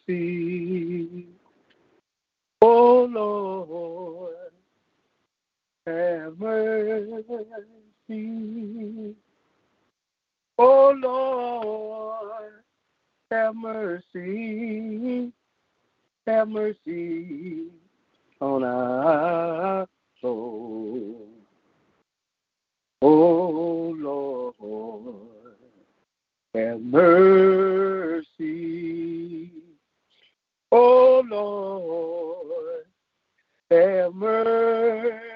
[0.00, 1.26] mercy.
[2.62, 4.52] Oh Lord,
[5.86, 7.24] have mercy.
[10.58, 12.52] Oh Lord,
[13.30, 15.32] have mercy.
[16.26, 17.66] Have mercy
[18.40, 19.86] on our
[20.20, 21.28] soul.
[23.02, 24.54] Oh Lord,
[26.54, 28.30] have mercy.
[30.72, 32.84] Oh Lord,
[33.70, 35.30] have mercy.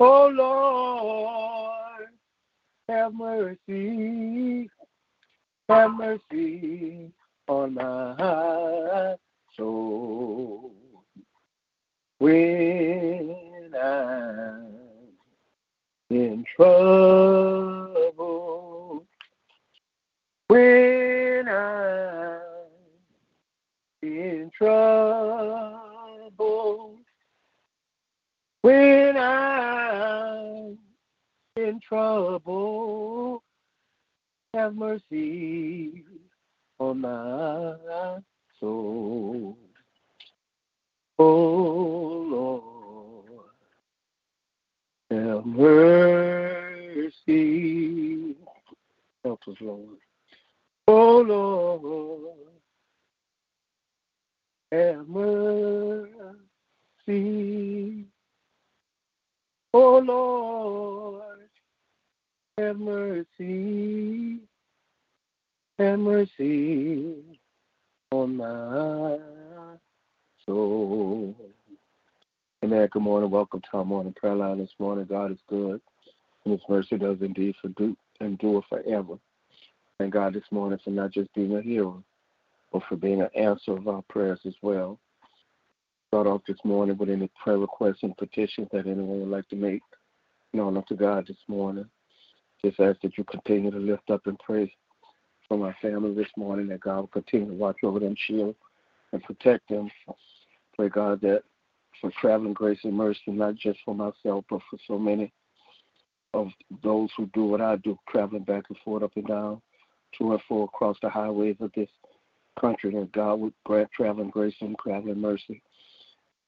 [0.00, 2.08] Oh Lord,
[2.88, 4.68] have mercy.
[5.68, 7.12] Have mercy
[7.48, 9.16] on my
[9.56, 10.72] soul.
[12.18, 14.81] When I'm
[16.14, 17.86] in trouble,
[20.48, 22.40] when I'm
[24.02, 25.80] in trouble,
[28.60, 30.78] when I'm
[31.56, 33.42] in trouble,
[34.54, 36.04] have mercy
[36.78, 38.18] on my
[38.60, 39.56] soul.
[41.18, 43.46] Oh Lord,
[45.46, 47.16] mercy.
[49.24, 49.98] Help us, Lord.
[50.88, 52.36] Oh Lord,
[54.72, 56.34] have mercy.
[59.74, 61.48] Oh Lord,
[62.58, 64.40] have mercy.
[65.78, 67.22] Have mercy
[68.10, 69.18] on my
[70.44, 71.34] soul.
[72.64, 72.88] Amen.
[72.92, 73.28] Good morning.
[73.28, 75.04] Welcome to our morning prayer line this morning.
[75.06, 75.80] God is good,
[76.44, 77.56] and His mercy does indeed
[78.20, 79.18] endure forever.
[79.98, 82.04] Thank God this morning for not just being a hero,
[82.72, 85.00] but for being an answer of our prayers as well.
[86.06, 89.56] Start off this morning with any prayer requests and petitions that anyone would like to
[89.56, 89.82] make
[90.52, 91.86] known unto God this morning.
[92.64, 94.72] Just ask that you continue to lift up and pray
[95.48, 98.54] for my family this morning, that God will continue to watch over them, shield,
[99.12, 99.90] and protect them.
[100.76, 101.42] Pray, God, that
[102.00, 105.32] for traveling grace and mercy, not just for myself, but for so many
[106.34, 106.48] of
[106.82, 109.60] those who do what I do, traveling back and forth, up and down,
[110.18, 111.90] to and fro across the highways of this
[112.60, 115.62] country, that God would grant traveling grace and traveling mercy.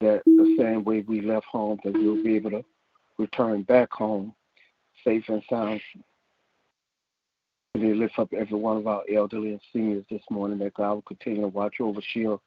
[0.01, 2.65] That the same way we left home, that we'll be able to
[3.17, 4.33] return back home
[5.03, 5.81] safe and sound.
[7.75, 11.01] We lift up every one of our elderly and seniors this morning, that God will
[11.03, 12.41] continue to watch over, shield,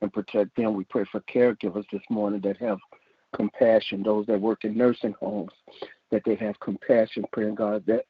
[0.00, 0.74] and protect them.
[0.74, 2.78] We pray for caregivers this morning that have
[3.34, 5.52] compassion, those that work in nursing homes,
[6.10, 8.04] that they have compassion, praying God that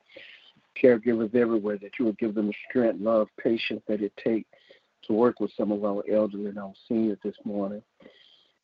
[0.82, 4.48] caregivers everywhere, that you will give them the strength, love, patience that it takes
[5.04, 7.82] to work with some of our elderly and our seniors this morning.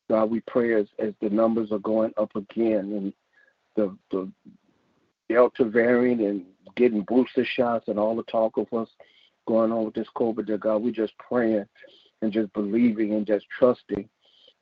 [0.09, 3.13] God, we pray as, as the numbers are going up again and
[3.75, 4.31] the, the
[5.29, 6.45] Delta variant and
[6.75, 8.91] getting booster shots and all the talk of what's
[9.47, 11.65] going on with this COVID, that God, we just praying
[12.21, 14.07] and just believing and just trusting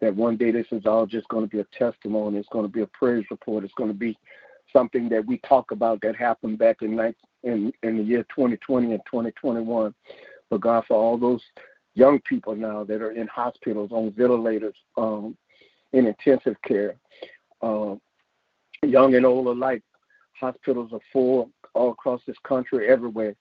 [0.02, 2.38] that one day this is all just going to be a testimony.
[2.38, 3.64] It's going to be a praise report.
[3.64, 4.18] It's going to be
[4.74, 7.00] something that we talk about that happened back in
[7.44, 9.94] in, in the year 2020 and 2021.
[10.50, 11.42] But God, for all those
[11.94, 15.38] young people now that are in hospitals on ventilators, um,
[15.94, 16.96] in intensive care,
[17.62, 18.02] um,
[18.84, 19.82] young and old alike,
[20.40, 23.36] hospitals are full all across this country, everywhere.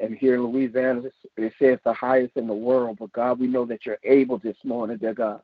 [0.00, 1.02] And here in Louisiana,
[1.36, 2.98] they say it's the highest in the world.
[3.00, 5.40] But God, we know that you're able this morning, dear God.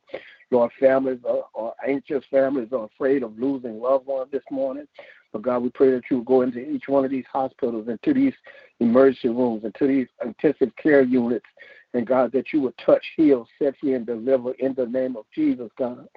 [0.51, 4.87] Lord, families are, are anxious, families are afraid of losing loved ones this morning.
[5.33, 8.33] But God, we pray that you go into each one of these hospitals, into these
[8.79, 11.45] emergency rooms, into these intensive care units,
[11.93, 15.25] and God, that you would touch, heal, set free, and deliver in the name of
[15.33, 16.07] Jesus, God.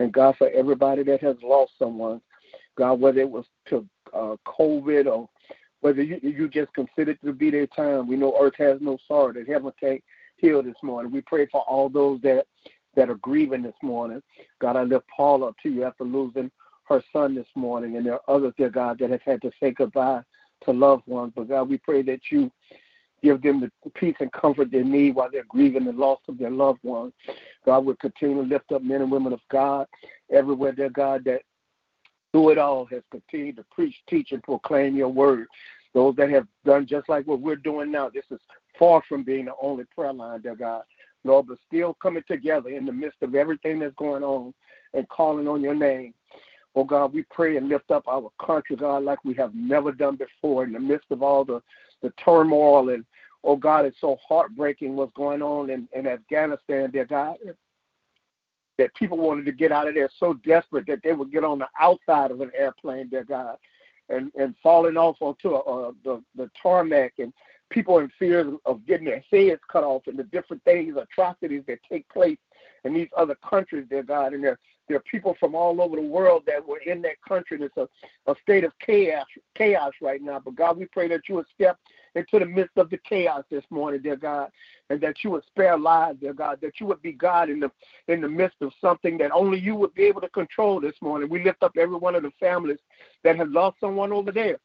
[0.00, 2.20] And God, for everybody that has lost someone,
[2.76, 5.28] God, whether it was to uh, COVID or
[5.80, 8.08] whether you, you just consider it to be their time.
[8.08, 10.02] We know earth has no sorrow, that heaven can't
[10.36, 11.12] heal this morning.
[11.12, 12.46] We pray for all those that
[12.96, 14.22] that are grieving this morning.
[14.60, 16.50] God, I lift Paul up to you after losing
[16.84, 19.70] her son this morning, and there are others, dear God, that have had to say
[19.70, 20.22] goodbye
[20.64, 21.32] to loved ones.
[21.36, 22.50] But God, we pray that you
[23.22, 26.50] give them the peace and comfort they need while they're grieving the loss of their
[26.50, 27.12] loved ones.
[27.64, 29.86] God will continue to lift up men and women of God
[30.32, 31.42] everywhere, dear God, that
[32.32, 35.46] through it all has continued to preach, teach, and proclaim your word.
[35.94, 38.40] Those that have done just like what we're doing now, this is
[38.78, 40.82] far from being the only prayer line, dear God.
[41.24, 44.54] Lord, but still coming together in the midst of everything that's going on
[44.94, 46.14] and calling on your name.
[46.76, 50.16] Oh God, we pray and lift up our country, God, like we have never done
[50.16, 51.60] before in the midst of all the,
[52.02, 53.04] the turmoil and
[53.42, 57.36] oh God, it's so heartbreaking what's going on in, in Afghanistan, dear God.
[58.78, 61.58] That people wanted to get out of there so desperate that they would get on
[61.58, 63.56] the outside of an airplane, dear God,
[64.08, 67.32] and and falling off onto a, the the tarmac and
[67.70, 71.78] people in fear of getting their heads cut off and the different things, atrocities that
[71.90, 72.38] take place
[72.84, 74.58] in these other countries, dear God, and they're
[74.88, 77.56] there are people from all over the world that were in that country.
[77.56, 77.88] And It's a,
[78.30, 80.40] a state of chaos, chaos right now.
[80.42, 81.78] But God, we pray that you would step
[82.14, 84.50] into the midst of the chaos this morning, dear God,
[84.90, 87.70] and that you would spare lives, dear God, that you would be God in the
[88.08, 91.28] in the midst of something that only you would be able to control this morning.
[91.28, 92.78] We lift up every one of the families
[93.24, 94.58] that have lost someone over there.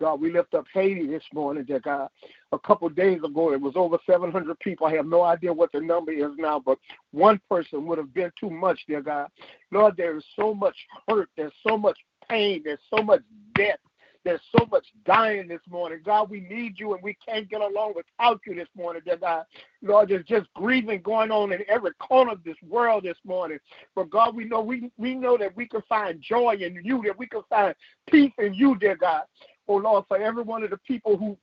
[0.00, 2.08] God, we lift up Haiti this morning, dear God.
[2.52, 4.86] A couple days ago, it was over 700 people.
[4.86, 6.78] I have no idea what the number is now, but
[7.12, 9.28] one person would have been too much, dear God.
[9.70, 10.76] Lord, there is so much
[11.08, 11.30] hurt.
[11.36, 11.96] There's so much
[12.28, 12.62] pain.
[12.64, 13.22] There's so much
[13.54, 13.78] death.
[14.24, 16.00] There's so much dying this morning.
[16.04, 19.44] God, we need you and we can't get along without you this morning, dear God.
[19.82, 23.58] Lord, there's just grieving going on in every corner of this world this morning.
[23.94, 27.18] But God, we know we we know that we can find joy in you, that
[27.18, 27.74] we can find
[28.08, 29.24] peace in you, dear God
[29.68, 31.36] oh Lord, for every one of the people who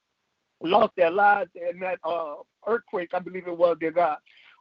[0.62, 2.36] lost their lives in that uh,
[2.68, 4.18] earthquake, I believe it was, dear God.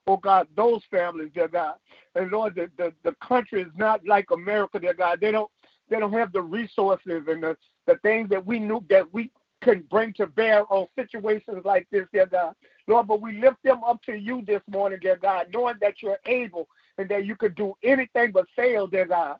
[0.07, 1.75] Oh God, those families, dear God.
[2.15, 5.21] And Lord, the, the, the country is not like America, dear God.
[5.21, 5.51] They don't
[5.91, 7.57] they don't have the resources and the,
[7.87, 12.07] the things that we knew that we can bring to bear on situations like this,
[12.13, 12.55] dear God.
[12.87, 16.19] Lord, but we lift them up to you this morning, dear God, knowing that you're
[16.27, 19.37] able and that you could do anything but fail, dear God.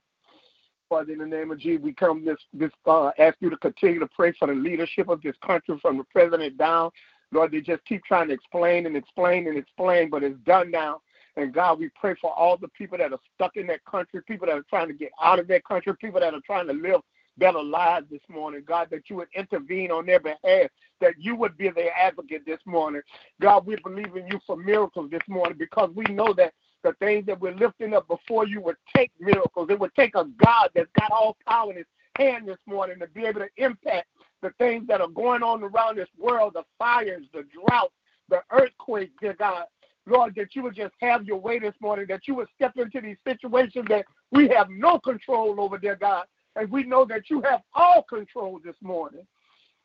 [0.89, 4.01] Father, in the name of Jesus, we come this this uh, ask you to continue
[4.01, 6.91] to pray for the leadership of this country from the president down.
[7.33, 11.01] Lord, they just keep trying to explain and explain and explain, but it's done now.
[11.37, 14.47] And God, we pray for all the people that are stuck in that country, people
[14.47, 17.01] that are trying to get out of that country, people that are trying to live
[17.39, 18.63] better lives this morning.
[18.67, 22.61] God, that you would intervene on their behalf, that you would be their advocate this
[22.67, 23.03] morning.
[23.41, 27.27] God, we believe in you for miracles this morning because we know that the things
[27.27, 29.69] that we're lifting up before you would take miracles.
[29.71, 31.87] It would take a God that's got all power in his
[32.17, 34.09] hand this morning to be able to impact
[34.43, 37.93] the things that are going on around this world, the fires, the drought,
[38.29, 39.65] the earthquake, dear God.
[40.07, 43.01] Lord, that you would just have your way this morning, that you would step into
[43.01, 46.25] these situations that we have no control over, dear God.
[46.57, 49.27] And we know that you have all control this morning.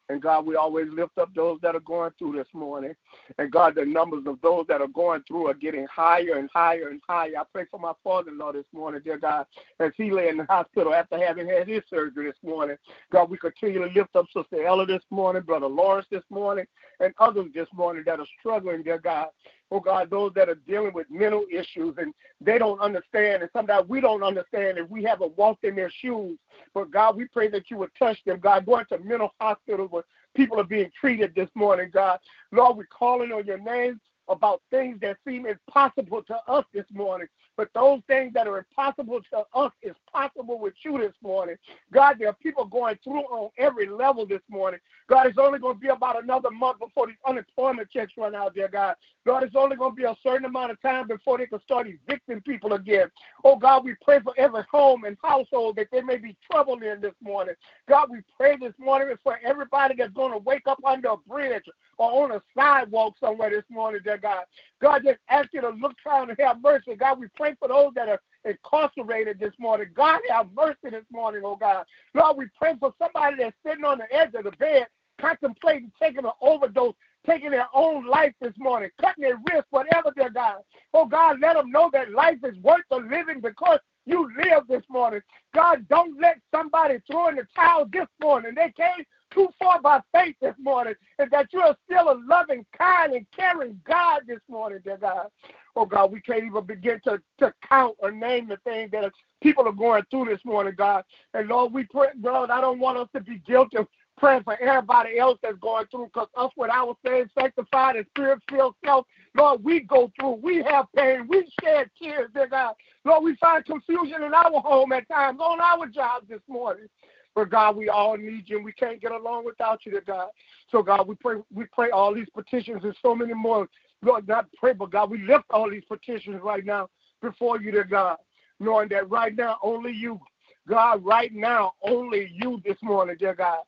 [0.08, 2.94] And God, we always lift up those that are going through this morning.
[3.40, 6.90] And God, the numbers of those that are going through are getting higher and higher
[6.90, 7.34] and higher.
[7.40, 9.48] I pray for my father in law this morning, dear God,
[9.80, 12.78] as he lay in the hospital after having had his surgery this morning.
[13.12, 16.66] God, we continue to lift up Sister Ella this morning, Brother Lawrence this morning,
[17.00, 19.30] and others this morning that are struggling, dear God
[19.76, 23.90] oh God, those that are dealing with mental issues and they don't understand, and sometimes
[23.90, 26.38] we don't understand if we haven't walked in their shoes.
[26.74, 30.04] But God, we pray that you would touch them, God, going to mental hospitals where
[30.34, 32.20] people are being treated this morning, God.
[32.54, 37.28] Lord, we're calling on your name about things that seem impossible to us this morning.
[37.58, 41.56] But those things that are impossible to us is possible with you this morning.
[41.94, 44.80] God, there are people going through on every level this morning.
[45.08, 48.56] God, it's only going to be about another month before these unemployment checks run out
[48.56, 48.96] there, God.
[49.26, 51.88] God, it's only going to be a certain amount of time before they can start
[51.88, 53.10] evicting people again.
[53.44, 57.00] Oh, God, we pray for every home and household that there may be trouble in
[57.02, 57.56] this morning.
[57.88, 61.66] God, we pray this morning for everybody that's going to wake up under a bridge
[61.98, 64.44] or on a sidewalk somewhere this morning, dear God.
[64.82, 66.96] God, just ask you to look down and have mercy.
[66.96, 69.88] God, we pray for those that are incarcerated this morning.
[69.96, 71.86] God, have mercy this morning, oh God.
[72.14, 74.88] Lord, we pray for somebody that's sitting on the edge of the bed
[75.20, 76.94] contemplating taking an overdose,
[77.26, 80.58] taking their own life this morning, cutting their wrist, whatever they're God.
[80.94, 84.84] Oh God, let them know that life is worth the living because you live this
[84.90, 85.22] morning.
[85.54, 88.54] God, don't let somebody throw in the towel this morning.
[88.56, 89.06] They came
[89.36, 93.28] too far by faith this morning, and that you are still a loving, kind, and
[93.38, 95.28] caring God this morning, dear God.
[95.76, 99.12] Oh God, we can't even begin to, to count or name the things that
[99.42, 101.04] people are going through this morning, God.
[101.34, 103.88] And Lord, we pray, Lord, I don't want us to be guilty of
[104.18, 108.76] praying for everybody else that's going through, because us with our saved, sanctified, and spirit-filled
[108.86, 110.40] self, Lord, we go through.
[110.42, 111.28] We have pain.
[111.28, 112.76] We shed tears, dear God.
[113.04, 116.88] Lord, we find confusion in our home at times, on our jobs this morning.
[117.36, 120.30] But God, we all need you and we can't get along without you, dear God.
[120.72, 123.68] So God, we pray we pray all these petitions and so many more.
[124.02, 126.90] Lord, not pray, but God, we lift all these petitions right now
[127.22, 128.18] before you, dear God,
[128.60, 130.20] knowing that right now only you,
[130.68, 133.60] God, right now only you this morning, dear God,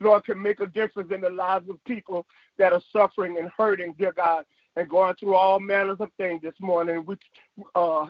[0.00, 2.26] Lord, can make a difference in the lives of people
[2.58, 4.44] that are suffering and hurting, dear God,
[4.76, 7.04] and going through all manners of things this morning.
[7.06, 7.16] We,
[7.74, 8.06] uh,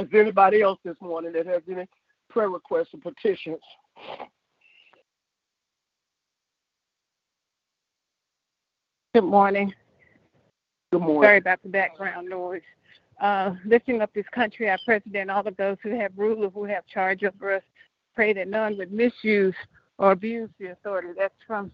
[0.00, 1.86] is anybody else this morning that has any
[2.28, 3.60] prayer requests or petitions?
[9.14, 9.74] Good morning.
[10.90, 11.22] Good morning.
[11.22, 12.62] Sorry about the background noise.
[13.20, 16.86] Uh, lifting up this country, our president, all of those who have rule, who have
[16.86, 17.62] charge over us,
[18.14, 19.54] pray that none would misuse
[19.98, 21.08] or abuse the authority.
[21.16, 21.70] That's from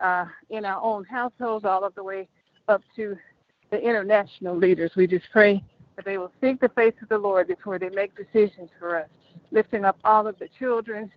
[0.00, 2.28] uh, in our own households all of the way
[2.68, 3.16] up to
[3.70, 4.92] the international leaders.
[4.94, 5.64] We just pray
[5.96, 9.08] that they will seek the face of the Lord before they make decisions for us.
[9.50, 11.10] Lifting up all of the children,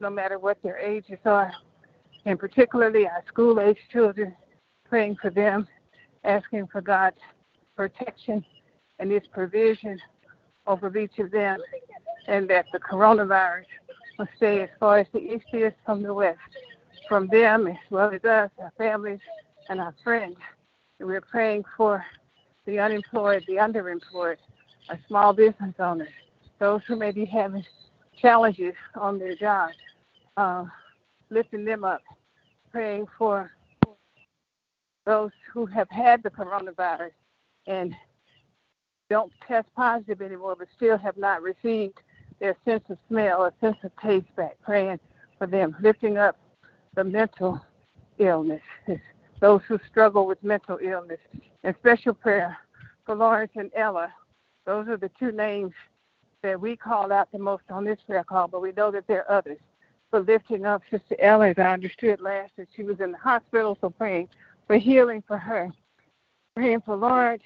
[0.00, 1.52] no matter what their ages are,
[2.24, 4.34] and particularly our school age children,
[4.88, 5.66] praying for them,
[6.24, 7.16] asking for God's
[7.76, 8.44] protection
[8.98, 9.98] and His provision
[10.66, 11.60] over each of them,
[12.26, 13.64] and that the coronavirus
[14.18, 16.38] will stay as far as the east is from the west,
[17.08, 19.20] from them as well as us, our families,
[19.68, 20.36] and our friends.
[20.98, 22.04] And we're praying for
[22.66, 24.36] the unemployed, the underemployed,
[24.90, 26.08] our small business owners,
[26.58, 27.64] those who may be having
[28.20, 29.74] challenges on their jobs,
[30.40, 30.64] uh,
[31.28, 32.00] lifting them up,
[32.72, 33.52] praying for
[35.04, 37.10] those who have had the coronavirus
[37.66, 37.94] and
[39.10, 41.98] don't test positive anymore, but still have not received
[42.38, 44.98] their sense of smell or sense of taste back, praying
[45.36, 46.38] for them, lifting up
[46.94, 47.60] the mental
[48.18, 48.62] illness,
[49.40, 51.20] those who struggle with mental illness,
[51.64, 52.56] and special prayer
[53.04, 54.10] for Lawrence and Ella.
[54.64, 55.72] Those are the two names
[56.42, 59.30] that we call out the most on this prayer call, but we know that there
[59.30, 59.58] are others.
[60.10, 63.78] For lifting up Sister Ella, as I understood last, that she was in the hospital,
[63.80, 64.28] so praying
[64.66, 65.70] for healing for her.
[66.56, 67.40] Praying for Lord,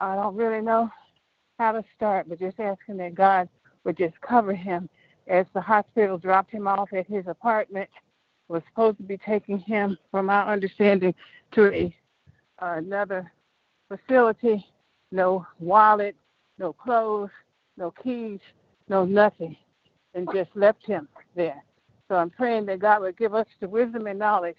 [0.00, 0.88] I don't really know
[1.58, 3.48] how to start, but just asking that God
[3.82, 4.88] would just cover him
[5.26, 7.90] as the hospital dropped him off at his apartment.
[8.48, 11.14] Was supposed to be taking him, from our understanding,
[11.52, 11.96] to a
[12.62, 13.32] uh, another
[13.88, 14.64] facility.
[15.10, 16.14] No wallet,
[16.58, 17.30] no clothes,
[17.76, 18.38] no keys,
[18.88, 19.56] no nothing,
[20.16, 21.06] and just left him
[21.36, 21.62] there.
[22.08, 24.56] So I'm praying that God would give us the wisdom and knowledge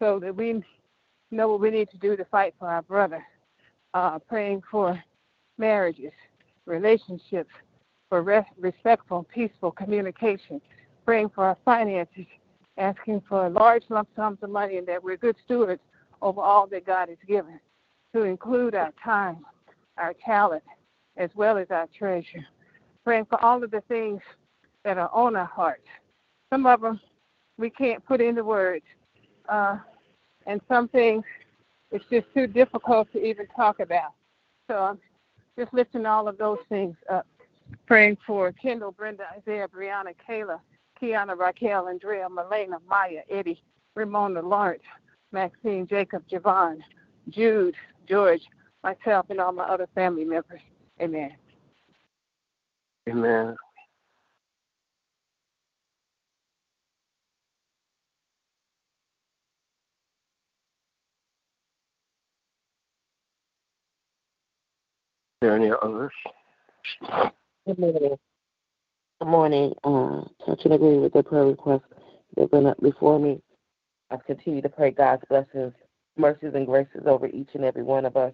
[0.00, 0.64] so that we
[1.30, 3.22] know what we need to do to fight for our brother.
[3.92, 5.00] Uh, praying for
[5.58, 6.12] marriages,
[6.66, 7.50] relationships,
[8.08, 10.60] for re- respectful, peaceful communication.
[11.04, 12.26] Praying for our finances,
[12.78, 15.82] asking for large lump sums of money and that we're good stewards
[16.22, 17.60] over all that God has given,
[18.14, 19.44] to include our time,
[19.98, 20.62] our talent,
[21.18, 22.44] as well as our treasure.
[23.04, 24.22] Praying for all of the things
[24.84, 25.86] that are on our hearts.
[26.52, 27.00] Some of them
[27.58, 28.84] we can't put into words.
[29.48, 29.78] Uh,
[30.46, 31.24] and some things
[31.90, 34.12] it's just too difficult to even talk about.
[34.68, 34.98] So I'm
[35.56, 37.26] just lifting all of those things up.
[37.86, 40.58] Praying for Kendall, Brenda, Isaiah, Brianna, Kayla,
[41.00, 43.62] Kiana, Raquel, Andrea, Melena, Maya, Eddie,
[43.94, 44.82] Ramona, Lawrence,
[45.32, 46.78] Maxine, Jacob, Javon,
[47.30, 47.74] Jude,
[48.08, 48.42] George,
[48.82, 50.60] myself, and all my other family members.
[51.00, 51.32] Amen.
[53.08, 53.56] Amen.
[65.44, 66.12] There any others?
[67.66, 68.16] Good morning.
[69.20, 69.74] Good morning.
[69.84, 71.82] Um, and agree with the prayer requests
[72.36, 73.42] that been up before me.
[74.10, 75.74] I continue to pray God's blessings,
[76.16, 78.32] mercies, and graces over each and every one of us.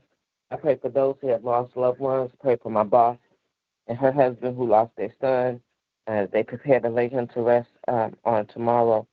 [0.52, 2.30] I pray for those who have lost loved ones.
[2.40, 3.18] Pray for my boss
[3.88, 5.60] and her husband who lost their son
[6.06, 9.06] as they prepare to lay him to rest um, on tomorrow.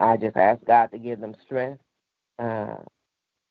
[0.00, 1.80] I just ask God to give them strength.
[2.40, 2.76] Uh,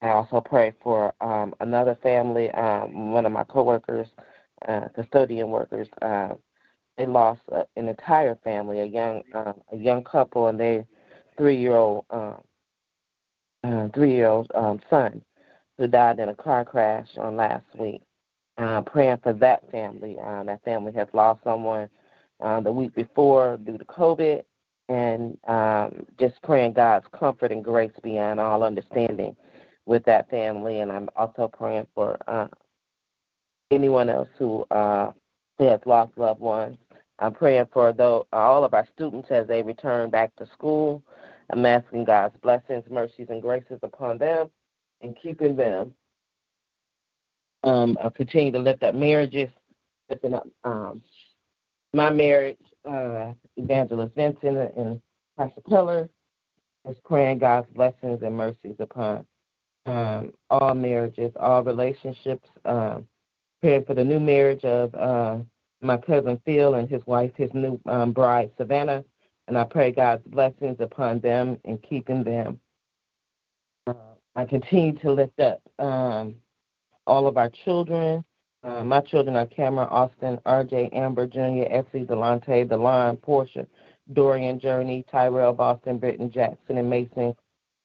[0.03, 4.07] I also pray for um, another family, um, one of my coworkers,
[4.67, 5.87] uh, custodian workers.
[6.01, 6.33] Uh,
[6.97, 10.85] they lost uh, an entire family, a young uh, a young couple, and their
[11.37, 12.35] three year old um,
[13.63, 15.21] uh, three year old um, son,
[15.77, 18.01] who died in a car crash on last week.
[18.57, 20.17] Uh, praying for that family.
[20.23, 21.89] Uh, that family has lost someone
[22.41, 24.43] uh, the week before due to COVID,
[24.89, 29.35] and um, just praying God's comfort and grace beyond all understanding
[29.85, 32.47] with that family, and I'm also praying for uh,
[33.71, 35.11] anyone else who uh,
[35.59, 36.77] has lost loved ones.
[37.19, 41.03] I'm praying for though all of our students as they return back to school.
[41.51, 44.49] I'm asking God's blessings, mercies, and graces upon them
[45.01, 45.93] and keeping them.
[47.63, 49.49] Um, I continue to lift up marriages,
[50.09, 51.01] lifting up um,
[51.93, 52.57] my marriage,
[52.89, 55.01] uh, Evangelist Vincent and
[55.37, 56.09] Pastor Pillar.
[56.87, 59.25] Just praying God's blessings and mercies upon
[59.85, 62.47] um, all marriages, all relationships.
[62.65, 63.07] Um,
[63.61, 65.37] praying for the new marriage of uh,
[65.81, 69.03] my cousin Phil and his wife, his new um, bride Savannah.
[69.47, 72.59] And I pray God's blessings upon them and keeping them.
[73.87, 73.93] Uh,
[74.35, 76.35] I continue to lift up um,
[77.05, 78.23] all of our children.
[78.63, 83.67] Uh, my children are Cameron, Austin, RJ, Amber, Jr., Essie, Delonte, Delon, Portia,
[84.13, 87.35] Dorian, Journey, Tyrell, Boston, Britton, Jackson, and Mason,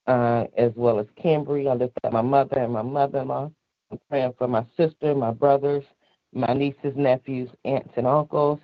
[0.09, 1.71] uh, as well as Cambry.
[1.71, 3.51] I lift up my mother and my mother-in-law.
[3.93, 5.85] I'm praying for my sister, my brothers,
[6.33, 8.59] my nieces, nephews, aunts, and uncles.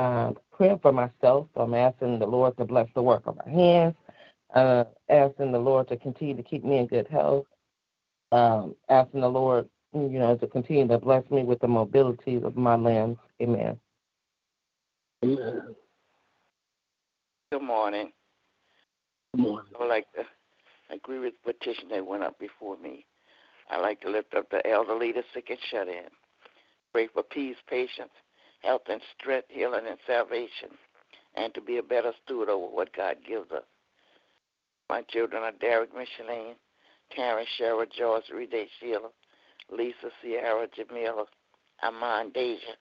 [0.00, 1.48] Um, praying for myself.
[1.56, 3.94] I'm asking the Lord to bless the work of our hands.
[4.54, 7.46] Uh, asking the Lord to continue to keep me in good health.
[8.32, 12.56] Um, asking the Lord, you know, to continue to bless me with the mobility of
[12.56, 13.18] my limbs.
[13.42, 13.78] Amen.
[15.24, 15.74] Amen.
[17.52, 18.12] Good morning.
[19.34, 19.72] Good morning.
[19.74, 20.24] I would like to
[20.90, 23.04] agree with the petition that went up before me.
[23.70, 26.08] I'd like to lift up the elderly, the sick, and shut in.
[26.92, 28.12] Pray for peace, patience,
[28.62, 30.70] health, and strength, healing, and salvation,
[31.34, 33.64] and to be a better steward over what God gives us.
[34.88, 36.56] My children are Derek, Micheline,
[37.14, 39.10] Karen, Cheryl, George, Rede, Sheila,
[39.70, 41.26] Lisa, Sierra, Jamila,
[41.82, 42.74] Amon, Deja,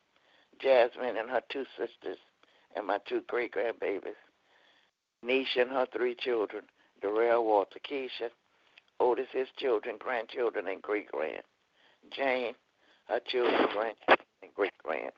[0.62, 2.18] Jasmine, and her two sisters,
[2.76, 4.16] and my two great grandbabies.
[5.26, 6.64] Nisha and her three children,
[7.02, 8.30] Darrell, Walter, Keisha,
[9.00, 11.44] Otis, his children, grandchildren, and great grand.
[12.12, 12.54] Jane,
[13.08, 15.12] her children, grandchildren, and great grand.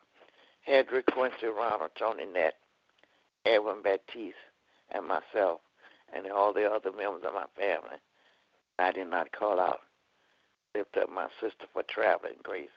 [0.68, 2.54] Hedrick, Quincy, Ronald, Tony Nett,
[3.46, 4.36] Edwin Baptiste,
[4.92, 5.62] and myself,
[6.14, 7.98] and all the other members of my family.
[8.78, 9.80] I did not call out.
[10.76, 12.70] Lift up my sister for traveling grace.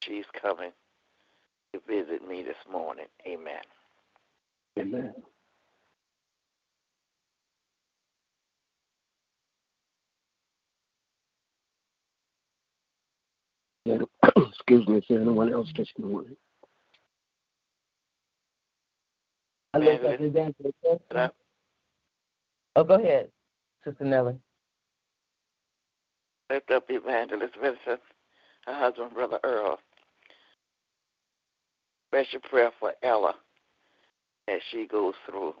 [0.00, 0.70] She's coming
[1.72, 3.06] to visit me this morning.
[3.26, 3.62] Amen.
[4.78, 5.14] Amen.
[13.84, 13.98] Yeah,
[14.48, 16.36] Excuse me, is there anyone else this morning?
[19.74, 21.32] I lift up Evangelist Vincent.
[22.76, 23.28] Oh, go ahead,
[23.84, 24.38] Sister Nellie.
[26.50, 28.00] Lift up Evangelist Vincent,
[28.66, 29.78] her husband, Brother Earl.
[32.08, 33.34] Special prayer for Ella
[34.48, 35.54] as she goes through.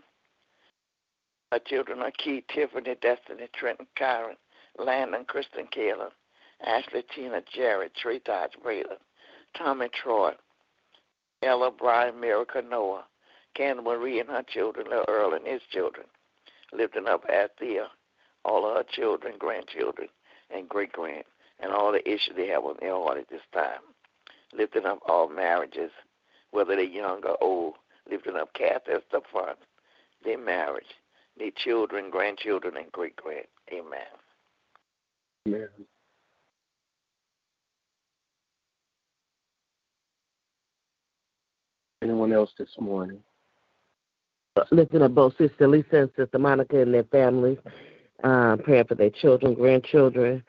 [1.52, 4.34] Her children are Keith, Tiffany, Destiny, Trenton, Kyron,
[4.78, 6.10] Landon, Kristen, Kayla,
[6.64, 8.98] Ashley, Tina, Jared, Trey Dodge, Braylon,
[9.56, 10.32] Tom and Troy,
[11.42, 13.04] Ella, Brian, Miracle, Noah,
[13.54, 16.06] Candy Marie and her children, Little Earl and his children,
[16.72, 17.88] lifting up Althea,
[18.44, 20.08] all of her children, grandchildren,
[20.54, 21.24] and great grand,
[21.60, 23.80] and all the issues they have on their heart at this time.
[24.52, 25.90] Lifting up all marriages,
[26.50, 27.74] whether they're young or old,
[28.10, 29.58] lifting up Kathy at the front,
[30.24, 30.84] their marriage,
[31.38, 33.46] their children, grandchildren, and great grand.
[33.72, 34.00] Amen.
[35.46, 35.68] Amen.
[42.02, 43.22] Anyone else this morning?
[44.70, 47.58] lifting up both Sister Lisa and Sister Monica and their families,
[48.24, 50.42] uh, praying for their children, grandchildren,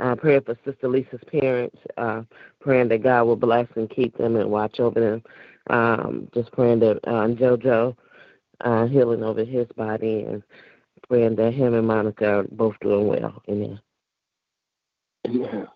[0.00, 2.22] uh, praying for Sister Lisa's parents, uh,
[2.60, 5.22] praying that God will bless and keep them and watch over them.
[5.70, 7.96] Um, just praying that uh, JoJo
[8.62, 10.42] uh, healing over his body and
[11.08, 13.42] praying that him and Monica are both doing well.
[13.48, 13.80] Amen.
[15.26, 15.68] Amen.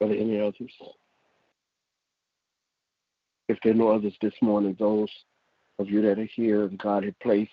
[0.00, 0.72] Any others?
[3.50, 5.08] If there are no others this morning, those
[5.80, 7.50] of you that are here God had placed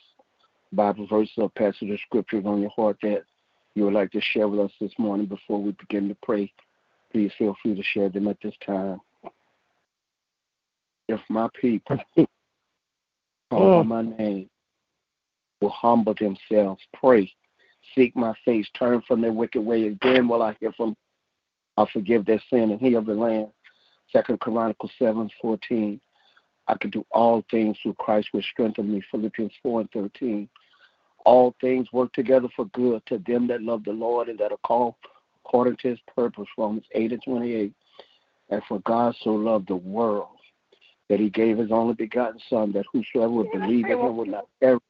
[0.72, 3.24] Bible verses or passage of scriptures on your heart that
[3.74, 6.54] you would like to share with us this morning before we begin to pray,
[7.12, 9.02] please feel free to share them at this time.
[11.08, 11.98] If my people
[13.50, 13.88] call by mm.
[13.88, 14.50] my name
[15.62, 17.32] will humble themselves, pray,
[17.96, 20.96] seek my face, turn from their wicked ways, then will I hear from
[21.76, 23.48] I'll forgive their sin and heal the land.
[24.12, 26.00] Second Chronicles seven fourteen.
[26.68, 29.02] I can do all things through Christ which strengthen me.
[29.12, 30.50] Philippians four and thirteen.
[31.26, 34.60] All things work together for good to them that love the Lord and that are
[34.66, 34.96] called
[35.46, 36.48] according to his purpose.
[36.58, 37.74] Romans eight and twenty eight.
[38.50, 40.30] And for God so loved the world
[41.10, 44.48] that he gave his only begotten Son, that whosoever would believe in him would not
[44.62, 44.82] perish,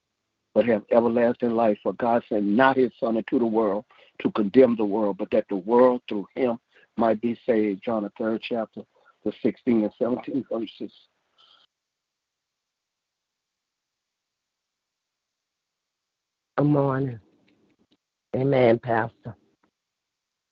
[0.54, 1.78] but have everlasting life.
[1.82, 3.86] For God sent not his Son into the world
[4.22, 6.60] to condemn the world, but that the world through him
[6.98, 7.84] might be saved.
[7.84, 8.82] John the third chapter,
[9.28, 10.92] the 16 and 17 verses.
[16.58, 17.20] Good morning.
[18.34, 19.36] Amen, Pastor.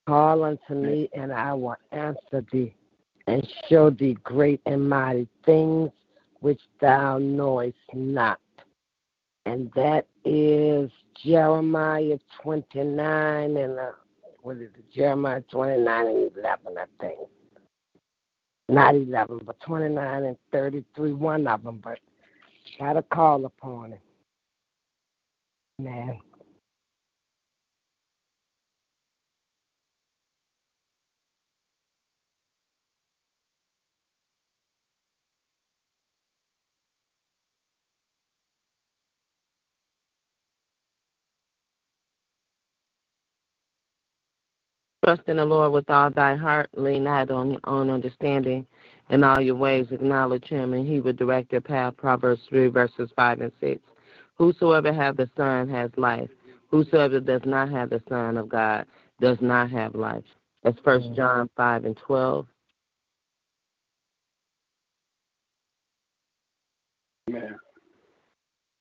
[0.08, 2.76] Call unto me, and I will answer thee,
[3.28, 5.92] and show thee great and mighty things
[6.42, 8.40] which thou knowest not.
[9.46, 10.92] And that is
[11.24, 13.92] Jeremiah 29 and uh,
[14.42, 14.92] what is it?
[14.94, 17.20] Jeremiah 29 and 11, I think.
[18.68, 22.00] Not 11, but 29 and 33, one of them, but
[22.78, 24.00] try to call upon him.
[25.80, 26.20] Man.
[45.06, 48.66] Trust in the Lord with all thy heart, lean not on your own understanding.
[49.12, 51.96] In all your ways acknowledge him, and he will direct your path.
[51.96, 53.80] Proverbs 3, verses 5 and 6.
[54.40, 56.32] Whosoever have the Son has life.
[56.72, 58.88] Whosoever does not have the Son of God
[59.22, 60.24] does not have life.
[60.64, 61.16] That's First mm.
[61.16, 62.48] John 5 and 12.
[67.30, 67.56] Amen.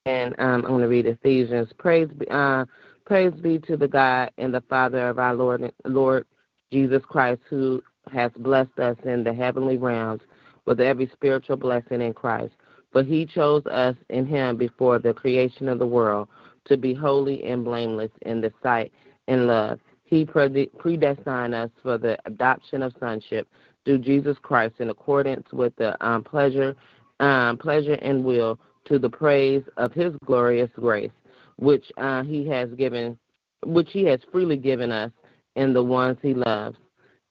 [0.06, 1.68] And um, I'm going to read Ephesians.
[1.76, 2.64] Praise be, uh,
[3.06, 6.26] Praise be to the God and the Father of our Lord, Lord
[6.72, 10.22] Jesus Christ, who has blessed us in the heavenly realms
[10.64, 12.54] with every spiritual blessing in Christ.
[12.92, 16.28] For he chose us in him before the creation of the world
[16.64, 18.90] to be holy and blameless in the sight
[19.28, 19.80] and love.
[20.04, 23.46] He predestined us for the adoption of sonship
[23.84, 26.74] through Jesus Christ in accordance with the um, pleasure,
[27.20, 31.10] um, pleasure and will to the praise of his glorious grace
[31.56, 33.18] which uh, he has given,
[33.64, 35.10] which he has freely given us
[35.56, 36.76] in the ones he loves.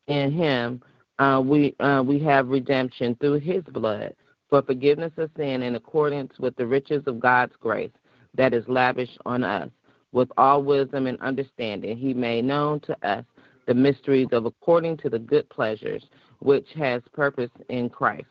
[0.07, 0.81] In him,
[1.19, 4.13] uh, we uh, we have redemption through his blood
[4.49, 7.91] for forgiveness of sin in accordance with the riches of God's grace
[8.35, 9.69] that is lavished on us.
[10.11, 13.25] With all wisdom and understanding, he made known to us
[13.65, 16.03] the mysteries of according to the good pleasures
[16.39, 18.27] which has purpose in Christ,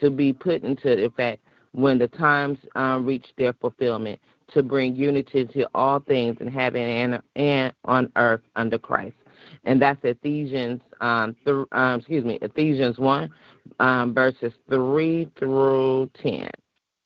[0.00, 4.18] to be put into effect when the times uh, reach their fulfillment,
[4.52, 9.16] to bring unity to all things in heaven and, and on earth under Christ.
[9.64, 13.30] And that's Ephesians, um, th- um, excuse me, Ephesians 1,
[13.78, 16.48] um, verses 3 through 10.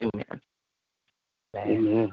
[0.02, 0.40] Amen.
[1.56, 2.12] Amen.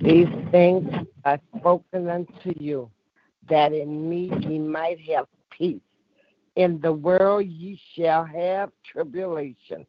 [0.00, 0.88] These things
[1.24, 2.90] are spoken unto you,
[3.48, 5.80] that in me ye might have peace.
[6.56, 9.86] In the world ye shall have tribulation,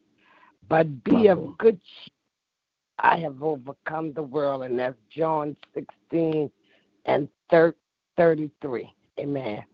[0.68, 2.17] but be of good cheer
[3.00, 6.50] I have overcome the world, and that's John 16
[7.04, 8.92] and 33.
[9.20, 9.64] Amen.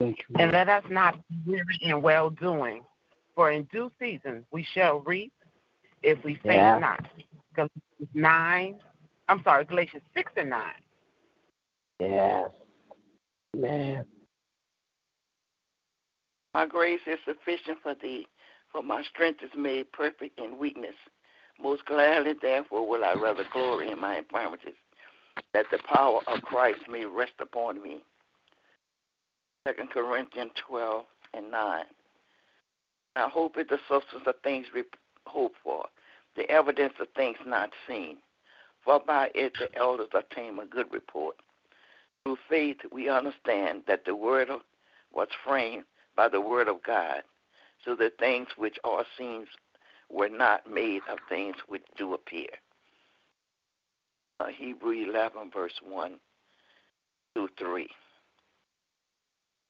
[0.00, 2.82] And let us not be weary in well doing,
[3.34, 5.32] for in due season we shall reap
[6.02, 6.78] if we faint yeah.
[6.78, 7.06] not.
[7.54, 8.78] Galatians 9,
[9.28, 10.62] I'm sorry, Galatians 6 and 9.
[12.00, 12.50] Yes.
[13.56, 14.04] Man.
[16.54, 18.26] My grace is sufficient for thee,
[18.72, 20.94] for my strength is made perfect in weakness.
[21.62, 24.74] Most gladly, therefore, will I rather glory in my infirmities,
[25.54, 27.98] that the power of Christ may rest upon me.
[29.66, 31.84] 2 Corinthians 12 and 9.
[33.14, 34.82] Now, hope is the substance of things we
[35.26, 35.84] hope for,
[36.34, 38.16] the evidence of things not seen.
[38.84, 41.36] For by it the elders obtain a good report.
[42.24, 44.48] Through faith, we understand that the word
[45.12, 45.84] was framed
[46.16, 47.22] by the word of God,
[47.84, 49.46] so that things which are seen
[50.12, 52.48] were not made of things which do appear.
[54.40, 56.14] Uh, Hebrew 11, verse 1
[57.34, 57.88] through 3.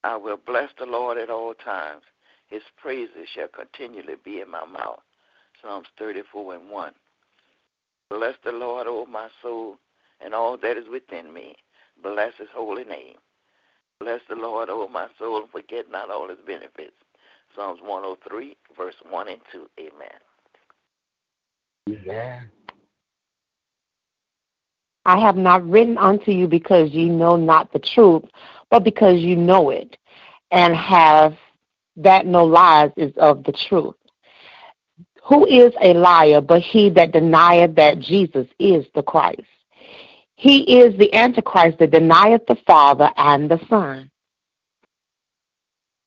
[0.03, 2.03] I will bless the Lord at all times.
[2.47, 4.99] His praises shall continually be in my mouth.
[5.61, 6.93] Psalms 34 and 1.
[8.09, 9.77] Bless the Lord, O my soul,
[10.23, 11.55] and all that is within me.
[12.01, 13.15] Bless his holy name.
[13.99, 16.97] Bless the Lord, O my soul, and forget not all his benefits.
[17.55, 19.67] Psalms 103, verse 1 and 2.
[19.79, 20.19] Amen.
[25.05, 28.23] I have not written unto you because ye know not the truth,
[28.69, 29.97] but because you know it,
[30.51, 31.35] and have
[31.97, 33.95] that no lies is of the truth.
[35.25, 39.41] Who is a liar but he that denieth that Jesus is the Christ?
[40.35, 44.09] He is the Antichrist that denieth the Father and the Son.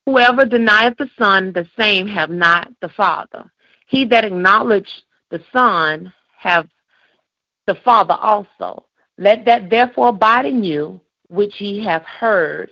[0.05, 3.51] Whoever denieth the Son, the same have not the Father.
[3.87, 6.67] He that acknowledgeth the Son have
[7.65, 8.85] the Father also.
[9.17, 12.69] Let that therefore abide in you, which ye have heard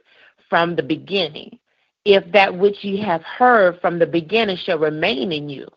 [0.50, 1.60] from the beginning.
[2.06, 5.68] If that which ye have heard from the beginning shall remain in you,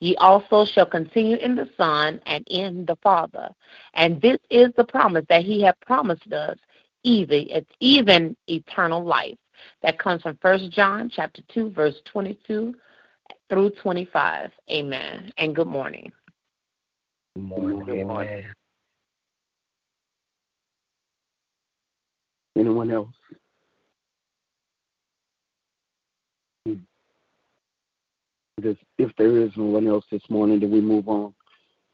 [0.00, 3.48] ye also shall continue in the Son and in the Father.
[3.94, 6.58] And this is the promise that he hath promised us,
[7.02, 7.48] even,
[7.80, 9.38] even eternal life.
[9.82, 12.74] That comes from First John chapter 2, verse 22
[13.48, 14.50] through 25.
[14.70, 15.32] Amen.
[15.38, 16.12] And good morning.
[17.36, 17.84] Good morning.
[17.84, 18.28] Good morning.
[18.28, 18.54] Amen.
[22.56, 23.08] Anyone else?
[26.66, 26.74] Hmm.
[28.58, 31.32] If there is no one else this morning, then we move on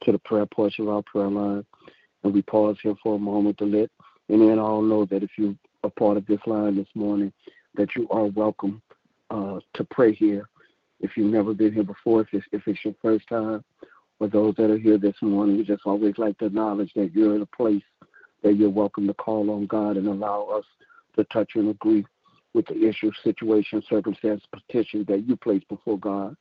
[0.04, 1.66] to the prayer portion of our prayer line.
[2.24, 3.90] And we pause here for a moment to let
[4.30, 7.32] any and all know that if you are a part of this line this morning,
[7.74, 8.80] that you are welcome
[9.30, 10.48] uh, to pray here.
[11.00, 13.62] If you've never been here before, if it's, if it's your first time,
[14.20, 17.34] or those that are here this morning, we just always like to acknowledge that you're
[17.36, 17.82] in a place
[18.42, 20.64] that you're welcome to call on God and allow us
[21.16, 22.04] to touch and agree
[22.54, 26.36] with the issue, situation, circumstance, petition that you place before God.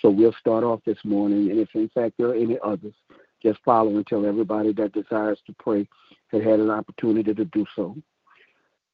[0.00, 2.94] So we'll start off this morning, and if in fact there are any others,
[3.42, 5.88] just follow until everybody that desires to pray
[6.28, 7.96] had had an opportunity to do so.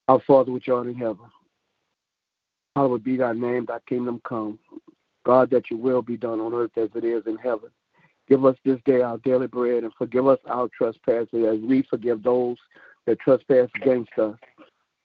[0.08, 1.26] Our Father which art in heaven,
[2.74, 4.58] hallowed be thy name, thy kingdom come.
[5.24, 7.70] God, that your will be done on earth as it is in heaven.
[8.28, 12.22] Give us this day our daily bread and forgive us our trespasses as we forgive
[12.22, 12.56] those
[13.06, 14.36] that trespass against us.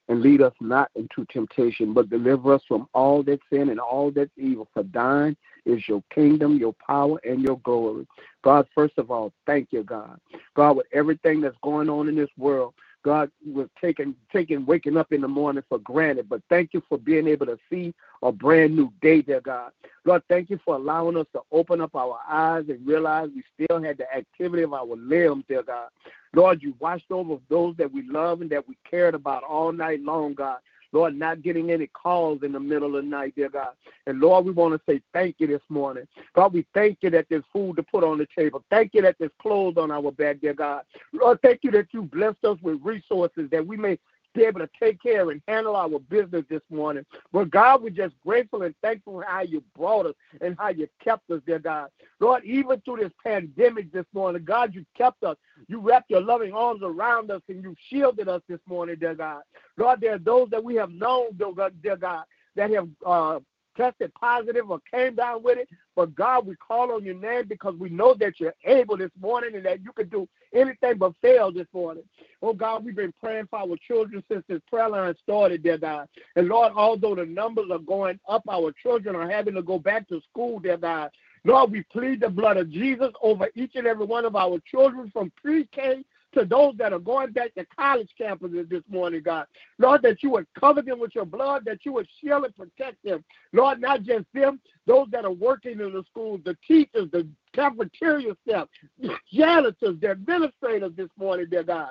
[0.08, 4.10] And lead us not into temptation, but deliver us from all that sin and all
[4.10, 4.68] that's evil.
[4.74, 8.08] For thine is your kingdom, your power, and your glory.
[8.42, 10.18] God, first of all, thank you, God.
[10.56, 15.12] God, with everything that's going on in this world, God was taking taking waking up
[15.12, 18.76] in the morning for granted, but thank you for being able to see a brand
[18.76, 19.72] new day, dear God.
[20.04, 23.82] Lord, thank you for allowing us to open up our eyes and realize we still
[23.82, 25.88] had the activity of our limbs, dear God.
[26.34, 30.00] Lord, you watched over those that we love and that we cared about all night
[30.02, 30.58] long, God.
[30.92, 33.70] Lord, not getting any calls in the middle of the night, dear God.
[34.06, 36.06] And Lord, we want to say thank you this morning.
[36.34, 38.64] God, we thank you that there's food to put on the table.
[38.70, 40.82] Thank you that there's clothes on our back, dear God.
[41.12, 43.98] Lord, thank you that you blessed us with resources that we may
[44.34, 47.04] be able to take care and handle our business this morning.
[47.32, 50.88] But God, we're just grateful and thankful for how you brought us and how you
[51.02, 51.88] kept us, dear God.
[52.20, 55.36] Lord, even through this pandemic this morning, God, you kept us.
[55.68, 59.42] You wrapped your loving arms around us and you shielded us this morning, dear God.
[59.76, 62.24] Lord, there are those that we have known, dear God,
[62.56, 63.40] that have uh,
[63.80, 65.68] tested positive or came down with it.
[65.96, 69.54] But God, we call on your name because we know that you're able this morning
[69.54, 72.04] and that you can do anything but fail this morning.
[72.42, 76.08] Oh God, we've been praying for our children since this prayer line started, dear God.
[76.36, 80.08] And Lord, although the numbers are going up, our children are having to go back
[80.08, 81.10] to school, dear God.
[81.44, 85.10] Lord, we plead the blood of Jesus over each and every one of our children
[85.10, 89.46] from pre K to those that are going back to college campuses this morning, God.
[89.78, 93.02] Lord, that you would cover them with your blood, that you would shield and protect
[93.04, 93.24] them.
[93.52, 98.34] Lord, not just them, those that are working in the schools, the teachers, the cafeteria
[98.46, 101.90] staff, the janitors, the administrators this morning, dear God.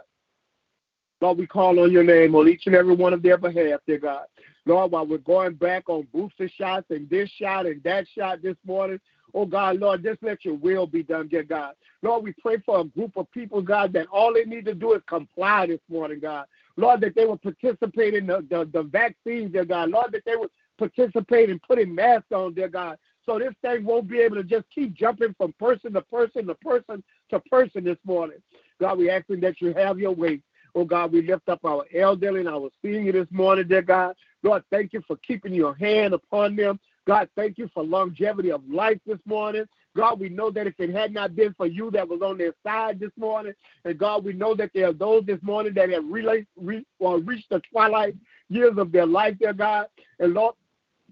[1.21, 3.99] Lord, we call on your name on each and every one of their behalf, dear
[3.99, 4.25] God.
[4.65, 8.56] Lord, while we're going back on booster shots and this shot and that shot this
[8.65, 8.99] morning,
[9.34, 11.74] Oh God, Lord, just let your will be done, dear God.
[12.02, 14.94] Lord, we pray for a group of people, God, that all they need to do
[14.94, 16.46] is comply this morning, God.
[16.78, 19.89] Lord, that they will participate in the, the, the vaccines, dear God.
[19.89, 22.98] Lord, that they will participate in putting masks on, dear God.
[23.26, 26.56] So this thing won't be able to just keep jumping from person to person to
[26.56, 28.38] person to person this morning.
[28.80, 30.42] God, we asking that you have your way.
[30.74, 34.15] Oh God, we lift up our elderly and our senior this morning, dear God.
[34.42, 36.80] Lord, thank you for keeping your hand upon them.
[37.10, 39.65] God, thank you for longevity of life this morning.
[39.98, 42.54] God, we know that if it had not been for you that was on their
[42.63, 46.04] side this morning, and God, we know that there are those this morning that have
[46.06, 48.15] re- or reached the twilight
[48.50, 49.88] years of their life, dear God.
[50.19, 50.54] And Lord,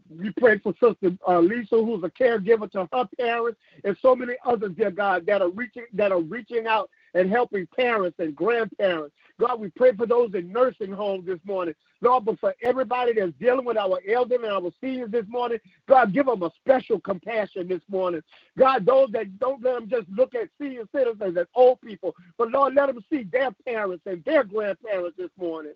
[0.07, 4.33] we pray for Sister uh, Lisa, who's a caregiver to her parents, and so many
[4.45, 9.15] others, dear God, that are reaching that are reaching out and helping parents and grandparents.
[9.39, 11.75] God, we pray for those in nursing homes this morning.
[12.01, 16.13] Lord, but for everybody that's dealing with our elders and our seniors this morning, God,
[16.13, 18.21] give them a special compassion this morning.
[18.57, 22.51] God, those that don't let them just look at senior citizens as old people, but
[22.51, 25.73] Lord, let them see their parents and their grandparents this morning.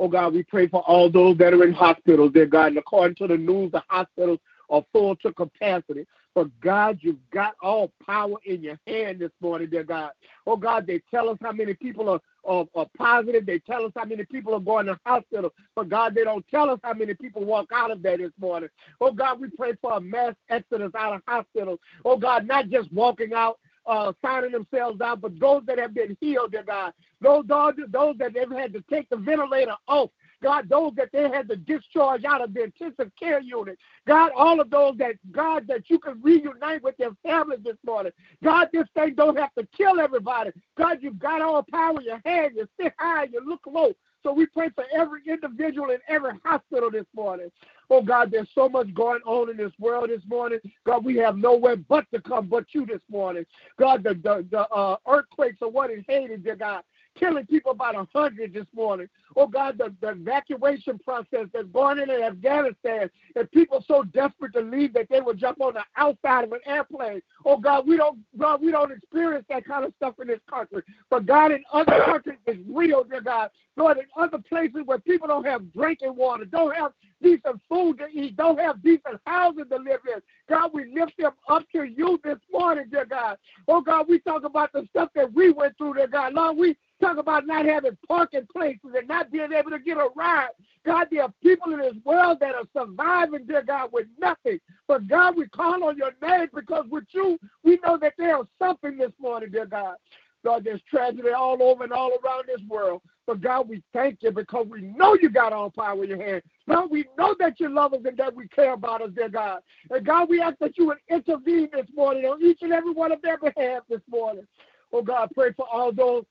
[0.00, 2.68] Oh God, we pray for all those that are in hospitals, dear God.
[2.68, 4.38] And according to the news, the hospitals
[4.70, 6.06] are full to capacity.
[6.34, 10.12] But God, you've got all power in your hand this morning, dear God.
[10.46, 13.46] Oh God, they tell us how many people are, are, are positive.
[13.46, 15.52] They tell us how many people are going to hospital.
[15.74, 18.68] But God, they don't tell us how many people walk out of there this morning.
[19.00, 21.80] Oh God, we pray for a mass exodus out of hospitals.
[22.04, 26.16] Oh God, not just walking out uh, signing themselves out, but those that have been
[26.20, 30.10] healed, dear God, those, those that have had to take the ventilator off
[30.42, 33.78] God, those that they had to discharge out of the intensive care unit.
[34.06, 38.12] God, all of those that, God, that you can reunite with their families this morning.
[38.42, 40.50] God, this thing don't have to kill everybody.
[40.78, 42.52] God, you've got all power in your hand.
[42.56, 43.92] You sit high, you look low.
[44.22, 47.50] So we pray for every individual in every hospital this morning.
[47.88, 50.58] Oh God, there's so much going on in this world this morning.
[50.84, 53.44] God, we have nowhere but to come but you this morning.
[53.78, 56.82] God, the the, the uh, earthquakes of what in Haiti, dear God
[57.20, 59.08] killing people about a hundred this morning.
[59.36, 64.54] Oh God, the, the evacuation process that's going in in Afghanistan, and people so desperate
[64.54, 67.20] to leave that they will jump on the outside of an airplane.
[67.44, 70.82] Oh God, we don't God, we don't experience that kind of stuff in this country.
[71.10, 73.50] But God, in other countries, it's real, dear God.
[73.76, 78.06] Lord, in other places where people don't have drinking water, don't have decent food to
[78.08, 80.20] eat, don't have decent housing to live in.
[80.48, 83.36] God, we lift them up to you this morning, dear God.
[83.68, 86.34] Oh God, we talk about the stuff that we went through, dear God.
[86.34, 90.08] Lord, we talk about not having parking places and not being able to get a
[90.14, 90.50] ride.
[90.84, 94.58] God, there are people in this world that are surviving, dear God, with nothing.
[94.86, 98.46] But God, we call on your name because with you, we know that there is
[98.58, 99.96] something this morning, dear God.
[100.42, 103.02] Lord, there's tragedy all over and all around this world.
[103.26, 106.42] But God, we thank you because we know you got all power in your hand.
[106.66, 109.60] Lord, we know that you love us and that we care about us, dear God.
[109.90, 113.12] And God, we ask that you would intervene this morning on each and every one
[113.12, 114.46] of their behalf this morning.
[114.92, 116.24] Oh God, pray for all those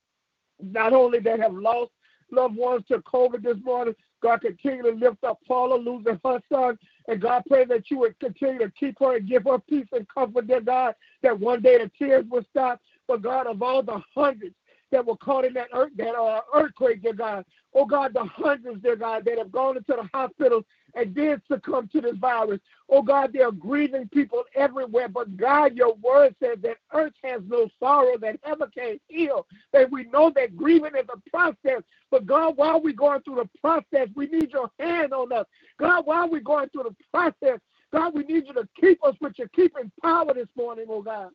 [0.62, 1.92] not only that have lost
[2.32, 6.78] loved ones to COVID this morning, God continue to lift up Paula losing her son.
[7.08, 10.08] And God pray that you would continue to keep her and give her peace and
[10.10, 10.94] comfort, dear God,
[11.24, 12.82] that one day the tears will stop.
[13.08, 14.56] But God, of all the hundreds
[14.92, 17.46] that were caught in that, earth, that uh, earthquake, dear God.
[17.74, 20.66] Oh God, the hundreds, dear God, that have gone into the hospitals
[21.00, 22.60] and did succumb to this virus.
[22.90, 25.08] Oh God, there are grieving people everywhere.
[25.08, 29.48] But God, your word says that earth has no sorrow that heaven can't heal.
[29.72, 31.84] That we know that grieving is a process.
[32.12, 35.46] But God, while we're going through the process, we need your hand on us.
[35.80, 37.60] God, while we're going through the process,
[37.92, 41.30] God, we need you to keep us with your keeping power this morning, oh God.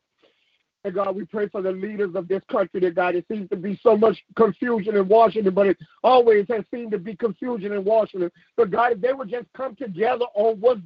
[0.85, 3.57] And God, we pray for the leaders of this country, that God, it seems to
[3.57, 7.85] be so much confusion in Washington, but it always has seemed to be confusion in
[7.85, 8.31] Washington.
[8.57, 10.79] But God, if they would just come together on what